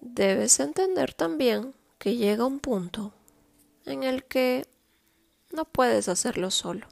debes 0.00 0.58
entender 0.58 1.12
también 1.12 1.74
que 1.98 2.16
llega 2.16 2.46
un 2.46 2.60
punto 2.60 3.12
en 3.84 4.04
el 4.04 4.24
que 4.24 4.66
no 5.52 5.66
puedes 5.66 6.08
hacerlo 6.08 6.50
solo. 6.50 6.86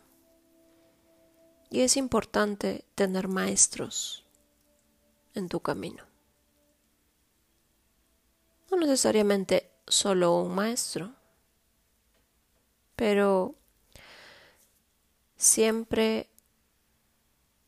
Y 1.74 1.80
es 1.80 1.96
importante 1.96 2.84
tener 2.94 3.26
maestros 3.26 4.24
en 5.34 5.48
tu 5.48 5.58
camino. 5.58 6.04
No 8.70 8.76
necesariamente 8.76 9.72
solo 9.84 10.38
un 10.40 10.54
maestro, 10.54 11.12
pero 12.94 13.56
siempre 15.36 16.30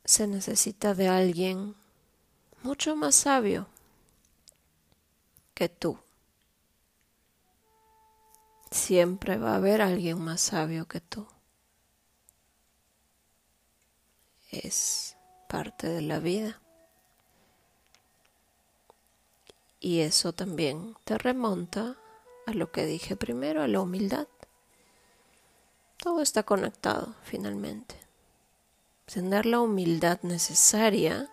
se 0.05 0.29
necesita 0.29 0.95
de 0.95 1.09
alguien 1.09 1.75
mucho 2.63 2.95
más 2.95 3.17
sabio 3.17 3.67
que 5.53 5.69
tú. 5.69 5.99
Siempre 8.71 9.37
va 9.37 9.55
a 9.55 9.57
haber 9.57 9.83
alguien 9.83 10.21
más 10.21 10.43
sabio 10.43 10.87
que 10.87 11.01
tú. 11.01 11.27
Es 14.63 15.17
parte 15.49 15.89
de 15.89 16.03
la 16.03 16.19
vida. 16.19 16.61
Y 19.81 20.01
eso 20.01 20.33
también 20.33 20.97
te 21.05 21.19
remonta 21.19 21.97
a 22.47 22.53
lo 22.53 22.73
que 22.73 22.87
dije 22.87 23.17
primero, 23.17 23.63
a 23.63 23.69
la 23.69 23.81
humildad. 23.81 24.27
Todo 25.99 26.23
está 26.23 26.43
conectado 26.45 27.15
finalmente. 27.23 27.97
Tener 29.05 29.47
la 29.47 29.61
humildad 29.61 30.21
necesaria 30.23 31.31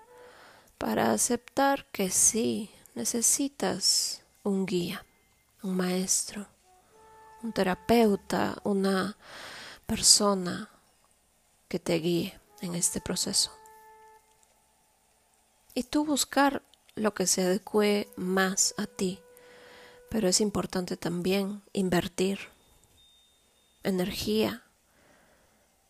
para 0.78 1.12
aceptar 1.12 1.86
que 1.92 2.10
sí, 2.10 2.70
necesitas 2.94 4.24
un 4.44 4.66
guía, 4.66 5.06
un 5.64 5.78
maestro, 5.78 6.48
un 7.42 7.54
terapeuta, 7.54 8.58
una 8.64 9.18
persona 9.86 10.70
que 11.68 11.80
te 11.80 11.96
guíe 11.96 12.43
en 12.64 12.76
este 12.76 13.02
proceso. 13.02 13.52
Y 15.76 15.84
tú 15.84 16.06
buscar 16.06 16.64
lo 16.96 17.14
que 17.14 17.28
se 17.28 17.44
adecue 17.44 18.08
más 18.16 18.74
a 18.78 18.88
ti. 18.88 19.20
Pero 20.10 20.28
es 20.28 20.42
importante 20.42 20.98
también 20.98 21.64
invertir 21.74 22.40
energía, 23.84 24.64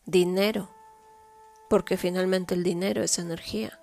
dinero, 0.06 0.70
porque 1.70 1.98
finalmente 1.98 2.54
el 2.56 2.64
dinero 2.64 3.04
es 3.04 3.20
energía. 3.20 3.80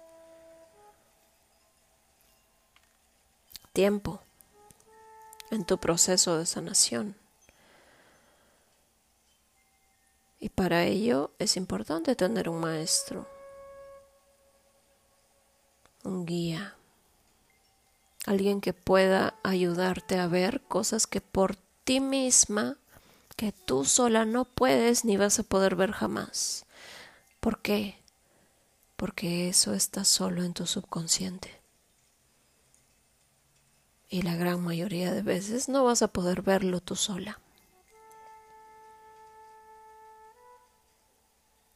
tiempo 3.73 4.21
en 5.51 5.65
tu 5.65 5.79
proceso 5.79 6.39
de 6.39 6.47
sanación. 6.47 7.20
Y 10.41 10.49
para 10.49 10.85
ello 10.85 11.31
es 11.39 11.57
importante 11.57 12.17
tener 12.17 12.49
un 12.49 12.61
maestro, 12.61 13.29
un 16.03 16.25
guía, 16.25 16.77
alguien 18.27 18.61
que 18.61 18.73
pueda 18.73 19.35
ayudarte 19.43 20.19
a 20.19 20.27
ver 20.27 20.63
cosas 20.63 21.07
que 21.07 21.21
por 21.21 21.57
ti 21.85 22.01
misma, 22.01 22.79
que 23.37 23.53
tú 23.53 23.85
sola 23.85 24.25
no 24.25 24.47
puedes 24.47 25.05
ni 25.05 25.17
vas 25.17 25.39
a 25.39 25.43
poder 25.43 25.77
ver 25.77 25.93
jamás. 25.93 26.65
¿Por 27.39 27.61
qué? 27.61 28.03
Porque 28.97 29.49
eso 29.49 29.75
está 29.75 30.05
solo 30.05 30.43
en 30.43 30.55
tu 30.55 30.67
subconsciente 30.67 31.61
y 34.11 34.23
la 34.23 34.35
gran 34.35 34.63
mayoría 34.63 35.13
de 35.15 35.23
veces 35.23 35.69
no 35.69 35.85
vas 35.85 36.03
a 36.03 36.09
poder 36.09 36.43
verlo 36.43 36.81
tú 36.81 36.97
sola. 36.97 37.39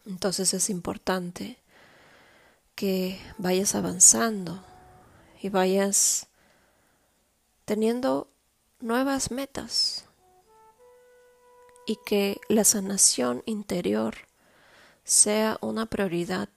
Entonces 0.07 0.53
es 0.53 0.69
importante 0.69 1.59
que 2.75 3.19
vayas 3.39 3.75
avanzando 3.75 4.63
y 5.41 5.49
vayas 5.49 6.27
teniendo 7.65 8.29
nuevas 8.81 9.31
metas 9.31 10.05
y 11.87 11.99
que 12.05 12.41
la 12.49 12.65
sanación 12.65 13.43
interior 13.47 14.15
sea 15.05 15.59
una 15.61 15.87
prioridad 15.87 16.49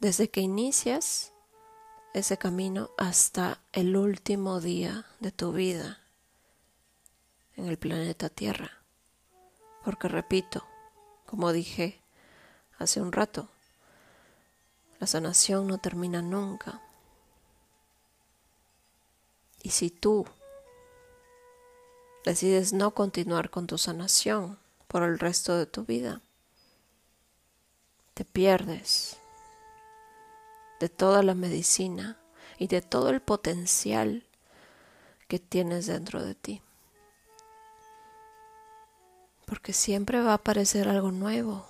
desde 0.00 0.28
que 0.28 0.40
inicias 0.40 1.32
ese 2.14 2.38
camino 2.38 2.90
hasta 2.96 3.60
el 3.72 3.96
último 3.96 4.60
día 4.60 5.06
de 5.20 5.32
tu 5.32 5.52
vida 5.52 6.00
en 7.56 7.66
el 7.66 7.78
planeta 7.78 8.28
Tierra. 8.28 8.70
Porque 9.84 10.08
repito, 10.08 10.64
como 11.26 11.52
dije 11.52 12.00
hace 12.78 13.00
un 13.00 13.12
rato, 13.12 13.48
la 14.98 15.06
sanación 15.06 15.66
no 15.66 15.78
termina 15.78 16.22
nunca. 16.22 16.80
Y 19.62 19.70
si 19.70 19.90
tú 19.90 20.26
decides 22.24 22.72
no 22.72 22.92
continuar 22.92 23.50
con 23.50 23.66
tu 23.66 23.78
sanación 23.78 24.58
por 24.88 25.02
el 25.02 25.18
resto 25.18 25.56
de 25.56 25.66
tu 25.66 25.84
vida, 25.84 26.22
te 28.14 28.24
pierdes 28.24 29.18
de 30.80 30.88
toda 30.88 31.22
la 31.22 31.34
medicina 31.34 32.16
y 32.58 32.68
de 32.68 32.82
todo 32.82 33.10
el 33.10 33.20
potencial 33.20 34.24
que 35.28 35.38
tienes 35.38 35.86
dentro 35.86 36.22
de 36.22 36.34
ti. 36.34 36.62
Porque 39.44 39.72
siempre 39.72 40.20
va 40.20 40.32
a 40.32 40.34
aparecer 40.34 40.88
algo 40.88 41.12
nuevo, 41.12 41.66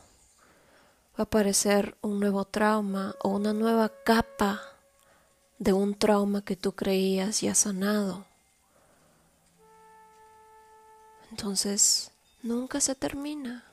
va 1.16 1.22
a 1.22 1.22
aparecer 1.22 1.96
un 2.02 2.20
nuevo 2.20 2.44
trauma 2.44 3.14
o 3.22 3.30
una 3.30 3.54
nueva 3.54 3.90
capa 4.04 4.60
de 5.58 5.72
un 5.72 5.94
trauma 5.94 6.44
que 6.44 6.56
tú 6.56 6.72
creías 6.72 7.40
ya 7.40 7.54
sanado. 7.54 8.26
Entonces, 11.30 12.12
nunca 12.42 12.80
se 12.80 12.94
termina. 12.94 13.64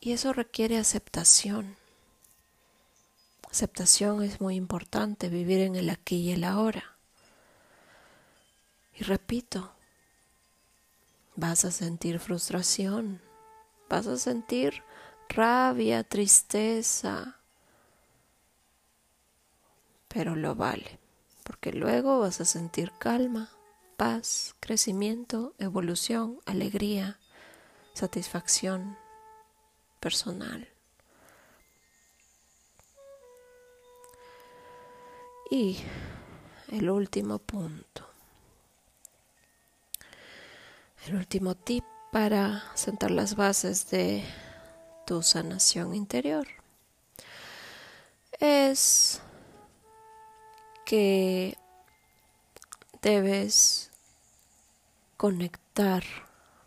Y 0.00 0.12
eso 0.12 0.32
requiere 0.32 0.76
aceptación. 0.76 1.76
Aceptación 3.50 4.22
es 4.22 4.40
muy 4.40 4.56
importante, 4.56 5.28
vivir 5.28 5.60
en 5.60 5.76
el 5.76 5.88
aquí 5.88 6.16
y 6.16 6.32
el 6.32 6.42
ahora. 6.44 6.96
Y 8.94 9.04
repito, 9.04 9.72
vas 11.36 11.64
a 11.64 11.70
sentir 11.70 12.18
frustración, 12.18 13.20
vas 13.88 14.06
a 14.06 14.16
sentir 14.16 14.82
rabia, 15.28 16.04
tristeza, 16.04 17.36
pero 20.08 20.34
lo 20.34 20.54
vale, 20.54 20.98
porque 21.44 21.72
luego 21.72 22.20
vas 22.20 22.40
a 22.40 22.44
sentir 22.44 22.92
calma, 22.98 23.50
paz, 23.96 24.54
crecimiento, 24.60 25.54
evolución, 25.58 26.38
alegría, 26.46 27.18
satisfacción 27.94 28.96
personal. 30.00 30.68
Y 35.50 35.78
el 36.72 36.90
último 36.90 37.38
punto, 37.38 38.06
el 41.06 41.14
último 41.14 41.54
tip 41.54 41.84
para 42.10 42.64
sentar 42.74 43.10
las 43.10 43.36
bases 43.36 43.90
de 43.90 44.24
tu 45.06 45.22
sanación 45.22 45.94
interior 45.94 46.48
es 48.40 49.22
que 50.84 51.56
debes 53.00 53.90
conectar 55.16 56.02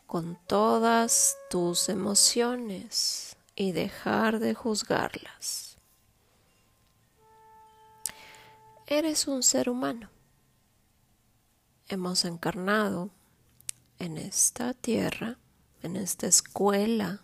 con 0.08 0.39
todas 0.47 1.38
tus 1.49 1.89
emociones 1.89 3.36
y 3.56 3.73
dejar 3.73 4.39
de 4.39 4.56
juzgarlas. 4.56 5.78
Eres 8.88 9.28
un 9.28 9.43
ser 9.43 9.69
humano. 9.69 10.10
Hemos 11.89 12.25
encarnado 12.25 13.12
en 13.99 14.17
esta 14.17 14.73
tierra, 14.73 15.38
en 15.84 15.97
esta 15.97 16.25
escuela 16.25 17.21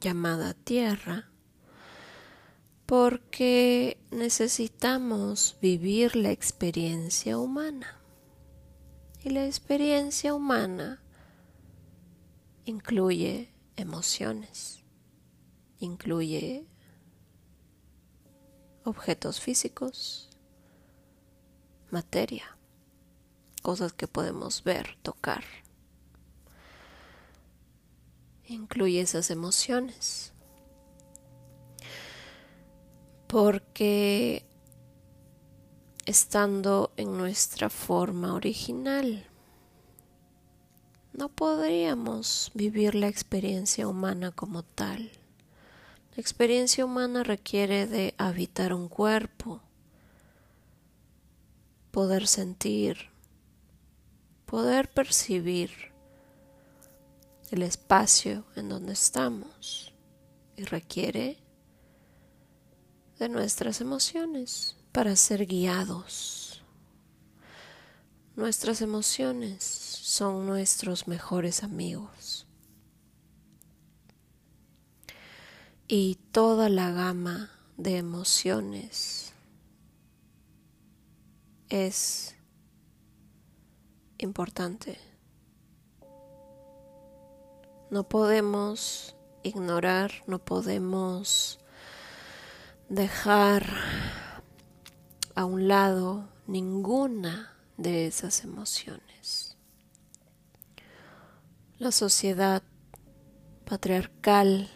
llamada 0.00 0.54
tierra, 0.54 1.30
porque 2.86 4.00
necesitamos 4.10 5.56
vivir 5.60 6.16
la 6.16 6.30
experiencia 6.30 7.38
humana. 7.38 8.00
Y 9.22 9.30
la 9.30 9.46
experiencia 9.46 10.34
humana 10.34 11.02
incluye 12.64 13.52
emociones, 13.76 14.82
incluye 15.78 16.66
objetos 18.84 19.40
físicos, 19.40 20.30
materia, 21.90 22.56
cosas 23.62 23.92
que 23.92 24.08
podemos 24.08 24.64
ver, 24.64 24.96
tocar. 25.02 25.44
Incluye 28.50 29.00
esas 29.00 29.30
emociones. 29.30 30.32
Porque 33.28 34.44
estando 36.04 36.92
en 36.96 37.16
nuestra 37.16 37.70
forma 37.70 38.34
original, 38.34 39.24
no 41.12 41.28
podríamos 41.28 42.50
vivir 42.52 42.96
la 42.96 43.06
experiencia 43.06 43.86
humana 43.86 44.32
como 44.32 44.64
tal. 44.64 45.12
La 46.16 46.20
experiencia 46.20 46.84
humana 46.84 47.22
requiere 47.22 47.86
de 47.86 48.16
habitar 48.18 48.74
un 48.74 48.88
cuerpo, 48.88 49.60
poder 51.92 52.26
sentir, 52.26 53.10
poder 54.44 54.90
percibir 54.90 55.89
el 57.50 57.62
espacio 57.62 58.44
en 58.56 58.68
donde 58.68 58.92
estamos 58.92 59.92
y 60.56 60.64
requiere 60.64 61.38
de 63.18 63.28
nuestras 63.28 63.80
emociones 63.80 64.76
para 64.92 65.14
ser 65.16 65.46
guiados. 65.46 66.62
Nuestras 68.36 68.80
emociones 68.80 69.64
son 69.64 70.46
nuestros 70.46 71.08
mejores 71.08 71.62
amigos. 71.62 72.46
y 75.92 76.20
toda 76.30 76.68
la 76.68 76.92
gama 76.92 77.50
de 77.76 77.96
emociones 77.96 79.32
es 81.68 82.36
importante. 84.18 85.09
No 87.90 88.04
podemos 88.04 89.16
ignorar, 89.42 90.12
no 90.28 90.38
podemos 90.38 91.58
dejar 92.88 93.66
a 95.34 95.44
un 95.44 95.66
lado 95.66 96.28
ninguna 96.46 97.52
de 97.76 98.06
esas 98.06 98.44
emociones. 98.44 99.56
La 101.78 101.90
sociedad 101.90 102.62
patriarcal 103.64 104.70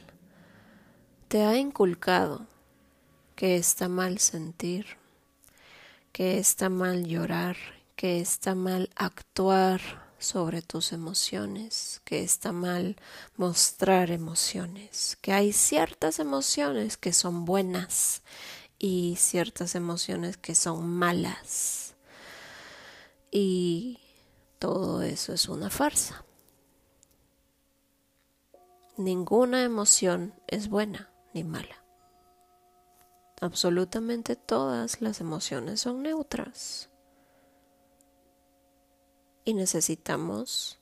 te 1.28 1.44
ha 1.44 1.56
inculcado 1.56 2.48
que 3.36 3.54
está 3.54 3.88
mal 3.88 4.18
sentir, 4.18 4.86
que 6.10 6.38
está 6.38 6.68
mal 6.68 7.06
llorar, 7.06 7.56
que 7.94 8.20
está 8.20 8.56
mal 8.56 8.90
actuar 8.96 10.03
sobre 10.24 10.62
tus 10.62 10.92
emociones, 10.92 12.00
que 12.04 12.22
está 12.22 12.52
mal 12.52 12.96
mostrar 13.36 14.10
emociones, 14.10 15.16
que 15.20 15.32
hay 15.32 15.52
ciertas 15.52 16.18
emociones 16.18 16.96
que 16.96 17.12
son 17.12 17.44
buenas 17.44 18.22
y 18.78 19.16
ciertas 19.16 19.74
emociones 19.74 20.36
que 20.36 20.54
son 20.54 20.88
malas. 20.88 21.94
Y 23.30 23.98
todo 24.58 25.02
eso 25.02 25.32
es 25.32 25.48
una 25.48 25.70
farsa. 25.70 26.24
Ninguna 28.96 29.62
emoción 29.62 30.34
es 30.46 30.68
buena 30.68 31.10
ni 31.32 31.44
mala. 31.44 31.84
Absolutamente 33.40 34.36
todas 34.36 35.00
las 35.00 35.20
emociones 35.20 35.80
son 35.80 36.02
neutras. 36.02 36.88
Y 39.44 39.54
necesitamos 39.54 40.78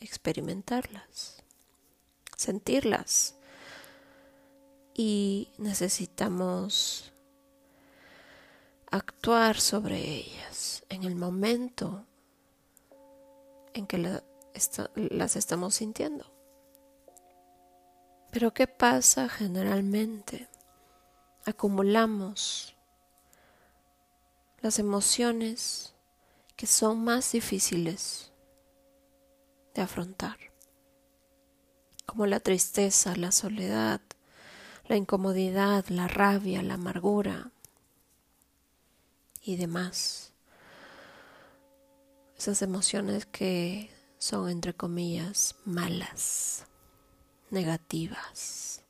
experimentarlas, 0.00 1.42
sentirlas. 2.36 3.34
Y 4.94 5.52
necesitamos 5.58 7.12
actuar 8.90 9.60
sobre 9.60 9.98
ellas 9.98 10.84
en 10.88 11.04
el 11.04 11.14
momento 11.14 12.06
en 13.74 13.86
que 13.86 13.98
las 13.98 15.36
estamos 15.36 15.74
sintiendo. 15.74 16.32
Pero 18.30 18.54
¿qué 18.54 18.66
pasa 18.66 19.28
generalmente? 19.28 20.48
Acumulamos 21.44 22.74
las 24.60 24.78
emociones 24.78 25.94
que 26.56 26.66
son 26.66 27.04
más 27.04 27.32
difíciles 27.32 28.32
de 29.74 29.82
afrontar, 29.82 30.38
como 32.06 32.26
la 32.26 32.40
tristeza, 32.40 33.14
la 33.14 33.30
soledad, 33.30 34.00
la 34.88 34.96
incomodidad, 34.96 35.86
la 35.88 36.08
rabia, 36.08 36.62
la 36.62 36.74
amargura 36.74 37.50
y 39.42 39.56
demás. 39.56 40.32
Esas 42.38 42.62
emociones 42.62 43.26
que 43.26 43.90
son, 44.18 44.48
entre 44.48 44.74
comillas, 44.74 45.56
malas 45.64 46.64
negativas. 47.50 48.82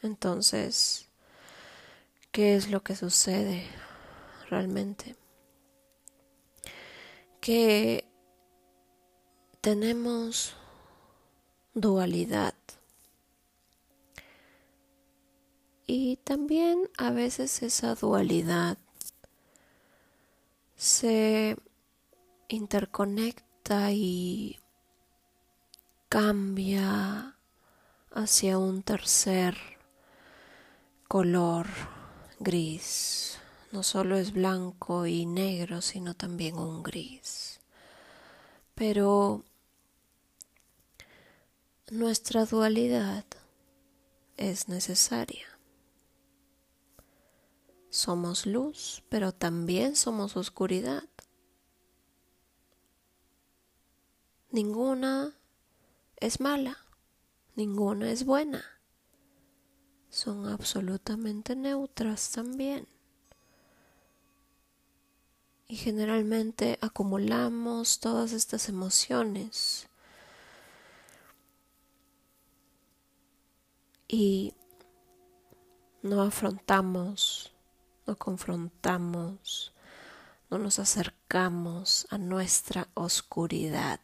Entonces, 0.00 1.08
¿qué 2.32 2.56
es 2.56 2.70
lo 2.70 2.82
que 2.82 2.96
sucede 2.96 3.66
realmente? 4.52 5.16
Que 7.40 8.04
tenemos 9.62 10.54
dualidad. 11.72 12.54
Y 15.86 16.18
también 16.18 16.90
a 16.98 17.10
veces 17.10 17.62
esa 17.62 17.94
dualidad 17.94 18.76
se 20.76 21.56
interconecta 22.48 23.90
y 23.92 24.60
cambia 26.10 27.36
hacia 28.10 28.58
un 28.58 28.82
tercer 28.82 29.56
color 31.08 31.66
gris. 32.38 33.41
No 33.72 33.82
solo 33.82 34.16
es 34.16 34.32
blanco 34.32 35.06
y 35.06 35.24
negro, 35.24 35.80
sino 35.80 36.14
también 36.14 36.56
un 36.58 36.82
gris. 36.82 37.58
Pero 38.74 39.44
nuestra 41.90 42.44
dualidad 42.44 43.24
es 44.36 44.68
necesaria. 44.68 45.46
Somos 47.88 48.44
luz, 48.44 49.02
pero 49.08 49.32
también 49.32 49.96
somos 49.96 50.36
oscuridad. 50.36 51.04
Ninguna 54.50 55.34
es 56.16 56.40
mala, 56.40 56.76
ninguna 57.56 58.10
es 58.10 58.26
buena. 58.26 58.62
Son 60.10 60.46
absolutamente 60.46 61.56
neutras 61.56 62.30
también. 62.32 62.86
Y 65.72 65.76
generalmente 65.76 66.78
acumulamos 66.82 67.98
todas 67.98 68.32
estas 68.32 68.68
emociones. 68.68 69.88
Y 74.06 74.52
no 76.02 76.20
afrontamos, 76.20 77.54
no 78.06 78.18
confrontamos, 78.18 79.72
no 80.50 80.58
nos 80.58 80.78
acercamos 80.78 82.06
a 82.10 82.18
nuestra 82.18 82.88
oscuridad. 82.92 84.00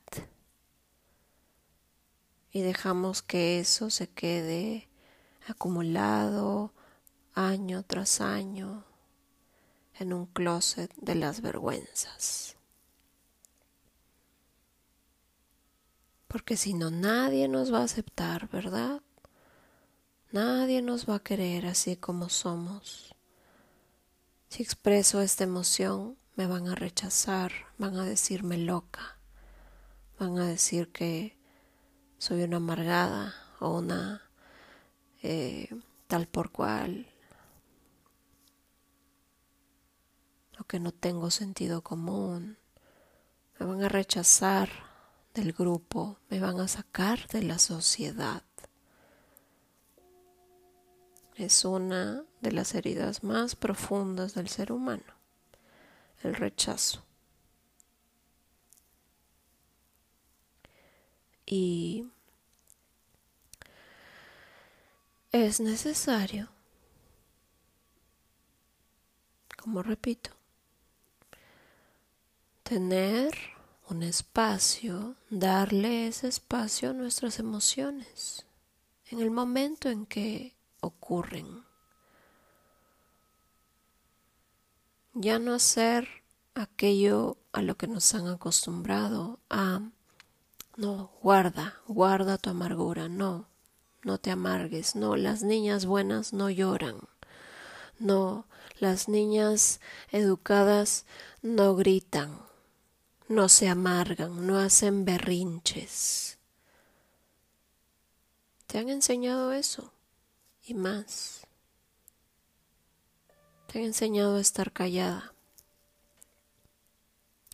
Y 2.51 2.63
dejamos 2.63 3.21
que 3.21 3.61
eso 3.61 3.91
se 3.91 4.09
quede 4.09 4.89
acumulado 5.47 6.73
año 7.35 7.83
tras 7.83 8.23
año 8.23 8.88
en 9.99 10.13
un 10.13 10.27
closet 10.27 10.93
de 10.97 11.15
las 11.15 11.41
vergüenzas. 11.41 12.57
Porque 16.29 16.57
si 16.57 16.75
no, 16.75 16.91
nadie 16.91 17.49
nos 17.49 17.73
va 17.73 17.81
a 17.81 17.85
aceptar, 17.85 18.49
¿verdad? 18.51 19.01
Nadie 20.31 20.83
nos 20.83 21.09
va 21.09 21.17
a 21.17 21.23
querer 21.23 21.67
así 21.67 21.97
como 21.97 22.29
somos. 22.29 23.15
Si 24.51 24.63
expreso 24.63 25.23
esta 25.23 25.45
emoción, 25.45 26.17
me 26.37 26.47
van 26.47 26.69
a 26.69 26.75
rechazar, 26.75 27.53
van 27.79 27.97
a 27.97 28.05
decirme 28.05 28.59
loca, 28.59 29.17
van 30.19 30.39
a 30.39 30.47
decir 30.47 30.93
que 30.93 31.37
soy 32.19 32.43
una 32.43 32.59
amargada 32.59 33.35
o 33.61 33.79
una 33.79 34.23
eh, 35.23 35.69
tal 36.07 36.27
por 36.29 36.51
cual, 36.51 37.07
que 40.69 40.79
no 40.79 40.93
tengo 40.93 41.31
sentido 41.31 41.83
común, 41.83 42.59
me 43.59 43.67
van 43.67 43.83
a 43.83 43.89
rechazar 43.89 44.69
del 45.35 45.53
grupo, 45.53 46.19
me 46.31 46.39
van 46.39 46.61
a 46.61 46.69
sacar 46.69 47.27
de 47.29 47.43
la 47.43 47.59
sociedad. 47.59 48.45
Es 51.35 51.65
una 51.65 52.25
de 52.41 52.53
las 52.53 52.75
heridas 52.75 53.25
más 53.25 53.57
profundas 53.57 54.35
del 54.35 54.49
ser 54.49 54.71
humano, 54.71 55.15
el 56.23 56.35
rechazo. 56.35 57.09
y 61.51 62.05
es 65.33 65.61
necesario, 65.61 66.51
como 69.57 69.83
repito, 69.83 70.38
tener 72.69 73.33
un 73.89 74.03
espacio, 74.03 75.15
darle 75.31 76.07
ese 76.07 76.29
espacio 76.29 76.91
a 76.91 76.93
nuestras 76.93 77.39
emociones 77.39 78.45
en 79.07 79.21
el 79.21 79.31
momento 79.31 79.89
en 79.89 80.05
que 80.05 80.55
ocurren. 80.83 81.65
Ya 85.15 85.39
no 85.39 85.55
hacer 85.55 86.09
aquello 86.55 87.39
a 87.53 87.63
lo 87.63 87.79
que 87.79 87.87
nos 87.87 88.15
han 88.15 88.27
acostumbrado 88.27 89.39
a 89.49 89.81
no, 90.77 91.11
guarda, 91.23 91.81
guarda 91.87 92.37
tu 92.37 92.51
amargura, 92.51 93.09
no, 93.09 93.47
no 94.03 94.19
te 94.19 94.31
amargues, 94.31 94.95
no, 94.95 95.17
las 95.17 95.43
niñas 95.43 95.87
buenas 95.87 96.35
no 96.35 96.51
lloran, 96.51 96.99
no, 97.99 98.45
las 98.79 99.09
niñas 99.09 99.81
educadas 100.13 101.07
no 101.41 101.75
gritan, 101.75 102.47
no 103.29 103.49
se 103.49 103.69
amargan, 103.69 104.47
no 104.47 104.59
hacen 104.59 105.05
berrinches. 105.05 106.39
¿Te 108.67 108.79
han 108.79 108.89
enseñado 108.89 109.53
eso? 109.53 109.93
Y 110.65 110.75
más. 110.75 111.47
Te 113.67 113.79
han 113.79 113.85
enseñado 113.85 114.37
a 114.37 114.41
estar 114.41 114.73
callada, 114.73 115.35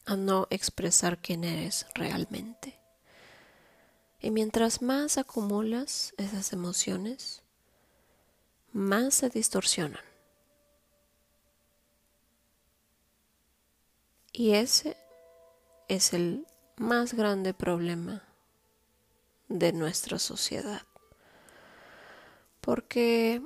a 0.06 0.16
no 0.16 0.46
expresar 0.50 1.20
quién 1.20 1.42
eres 1.44 1.86
realmente. 1.94 2.78
Y 4.20 4.30
mientras 4.30 4.80
más 4.80 5.18
acumulas 5.18 6.14
esas 6.16 6.52
emociones, 6.52 7.42
más 8.72 9.14
se 9.14 9.28
distorsionan. 9.28 10.02
Y 14.32 14.52
ese 14.52 14.96
es 15.88 16.12
el 16.12 16.46
más 16.76 17.14
grande 17.14 17.54
problema 17.54 18.22
de 19.48 19.72
nuestra 19.72 20.18
sociedad. 20.18 20.82
Porque 22.60 23.42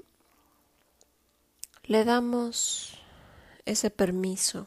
le 1.84 2.04
damos 2.04 2.98
ese 3.64 3.90
permiso 3.90 4.66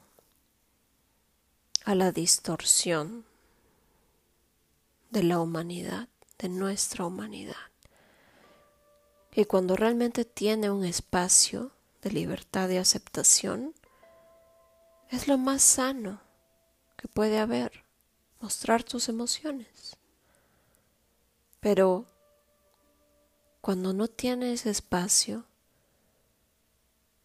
a 1.85 1.95
la 1.95 2.11
distorsión 2.11 3.25
de 5.09 5.23
la 5.23 5.39
humanidad, 5.39 6.07
de 6.37 6.49
nuestra 6.49 7.05
humanidad. 7.05 7.55
Y 9.33 9.45
cuando 9.45 9.75
realmente 9.75 10.25
tiene 10.25 10.69
un 10.69 10.83
espacio 10.83 11.71
de 12.01 12.11
libertad 12.11 12.69
y 12.69 12.77
aceptación, 12.77 13.73
es 15.09 15.27
lo 15.27 15.37
más 15.37 15.61
sano 15.61 16.21
que 17.01 17.07
puede 17.07 17.39
haber, 17.39 17.83
mostrar 18.39 18.83
tus 18.83 19.09
emociones. 19.09 19.97
Pero 21.59 22.07
cuando 23.59 23.93
no 23.93 24.07
tiene 24.07 24.53
ese 24.53 24.69
espacio 24.69 25.45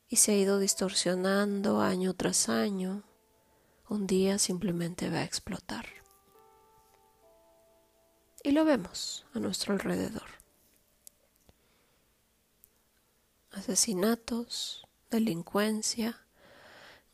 y 0.08 0.16
se 0.16 0.32
ha 0.32 0.36
ido 0.36 0.58
distorsionando 0.58 1.80
año 1.80 2.14
tras 2.14 2.48
año, 2.48 3.04
un 3.88 4.06
día 4.06 4.38
simplemente 4.38 5.10
va 5.10 5.18
a 5.18 5.24
explotar 5.24 5.86
y 8.46 8.52
lo 8.52 8.64
vemos 8.64 9.26
a 9.34 9.40
nuestro 9.40 9.74
alrededor. 9.74 10.28
Asesinatos, 13.50 14.86
delincuencia, 15.10 16.24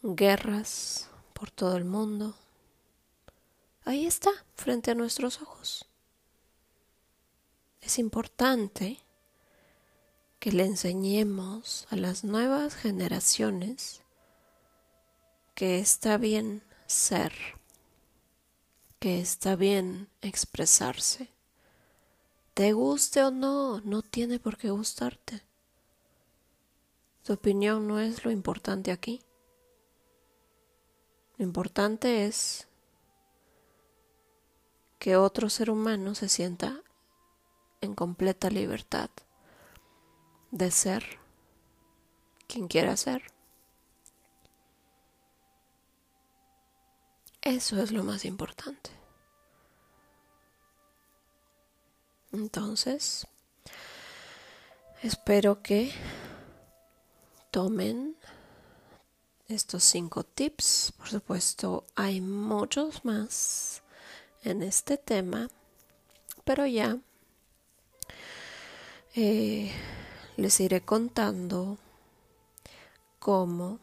guerras 0.03 1.09
por 1.33 1.51
todo 1.51 1.79
el 1.79 1.87
mundo. 1.87 2.37
Ahí 3.85 4.07
está, 4.07 4.30
frente 4.55 4.91
a 4.91 4.95
nuestros 4.95 5.41
ojos. 5.41 5.87
Es 7.80 7.99
importante 7.99 8.99
que 10.39 10.53
le 10.53 10.64
enseñemos 10.64 11.87
a 11.91 11.97
las 11.97 12.24
nuevas 12.24 12.74
generaciones 12.74 14.03
que 15.55 15.78
está 15.78 16.16
bien 16.16 16.62
ser 16.87 17.33
que 19.03 19.18
está 19.18 19.57
bien 19.57 20.09
expresarse. 20.20 21.28
Te 22.55 22.72
guste 22.72 23.24
o 23.24 23.33
no, 23.33 23.80
no 23.80 24.01
tiene 24.01 24.39
por 24.39 24.57
qué 24.57 24.70
gustarte. 24.70 25.43
Tu 27.24 27.33
opinión 27.33 27.89
no 27.89 27.99
es 27.99 28.24
lo 28.24 28.30
importante 28.30 28.93
aquí. 28.93 29.20
Lo 31.37 31.45
importante 31.45 32.26
es 32.26 32.68
que 35.03 35.17
otro 35.17 35.51
ser 35.51 35.69
humano 35.69 36.15
se 36.15 36.29
sienta 36.29 36.81
en 37.81 37.93
completa 37.93 38.51
libertad 38.51 39.11
de 40.53 40.71
ser 40.71 41.19
quien 42.47 42.69
quiera 42.69 42.97
ser. 42.97 43.25
Eso 47.41 47.83
es 47.83 47.91
lo 47.91 48.05
más 48.05 48.25
importante. 48.25 48.91
Entonces, 52.31 53.27
espero 55.03 55.65
que 55.65 55.91
tomen 57.51 58.17
estos 59.49 59.83
cinco 59.83 60.23
tips. 60.23 60.93
Por 60.97 61.09
supuesto, 61.09 61.87
hay 61.97 62.21
muchos 62.21 63.05
más 63.05 63.82
en 64.43 64.62
este 64.62 64.97
tema, 64.97 65.49
pero 66.45 66.66
ya 66.66 66.99
eh, 69.14 69.70
les 70.36 70.61
iré 70.61 70.80
contando 70.80 71.78
cómo 73.18 73.78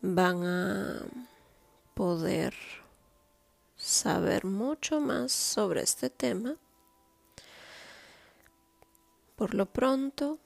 van 0.00 0.44
a 0.44 1.02
poder 1.94 2.54
saber 3.76 4.44
mucho 4.44 5.00
más 5.00 5.32
sobre 5.32 5.82
este 5.82 6.10
tema. 6.10 6.56
Por 9.36 9.54
lo 9.54 9.66
pronto, 9.66 10.38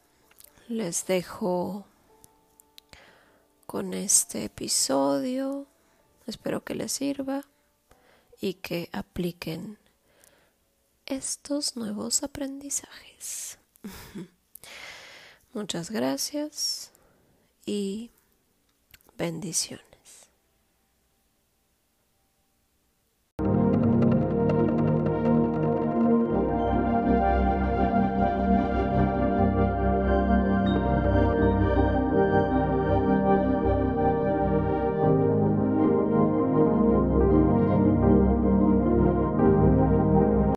les 0.69 1.07
dejo 1.07 1.85
con 3.67 3.95
este 3.95 4.45
episodio. 4.45 5.67
Espero 6.27 6.65
que 6.65 6.75
les 6.75 6.93
sirva 6.93 7.45
y 8.41 8.55
que 8.55 8.89
apliquen 8.93 9.79
estos 11.07 11.77
nuevos 11.77 12.23
aprendizajes. 12.23 13.59
Muchas 15.55 15.91
gracias 15.91 16.93
y 17.65 18.11
bendiciones. 19.17 19.88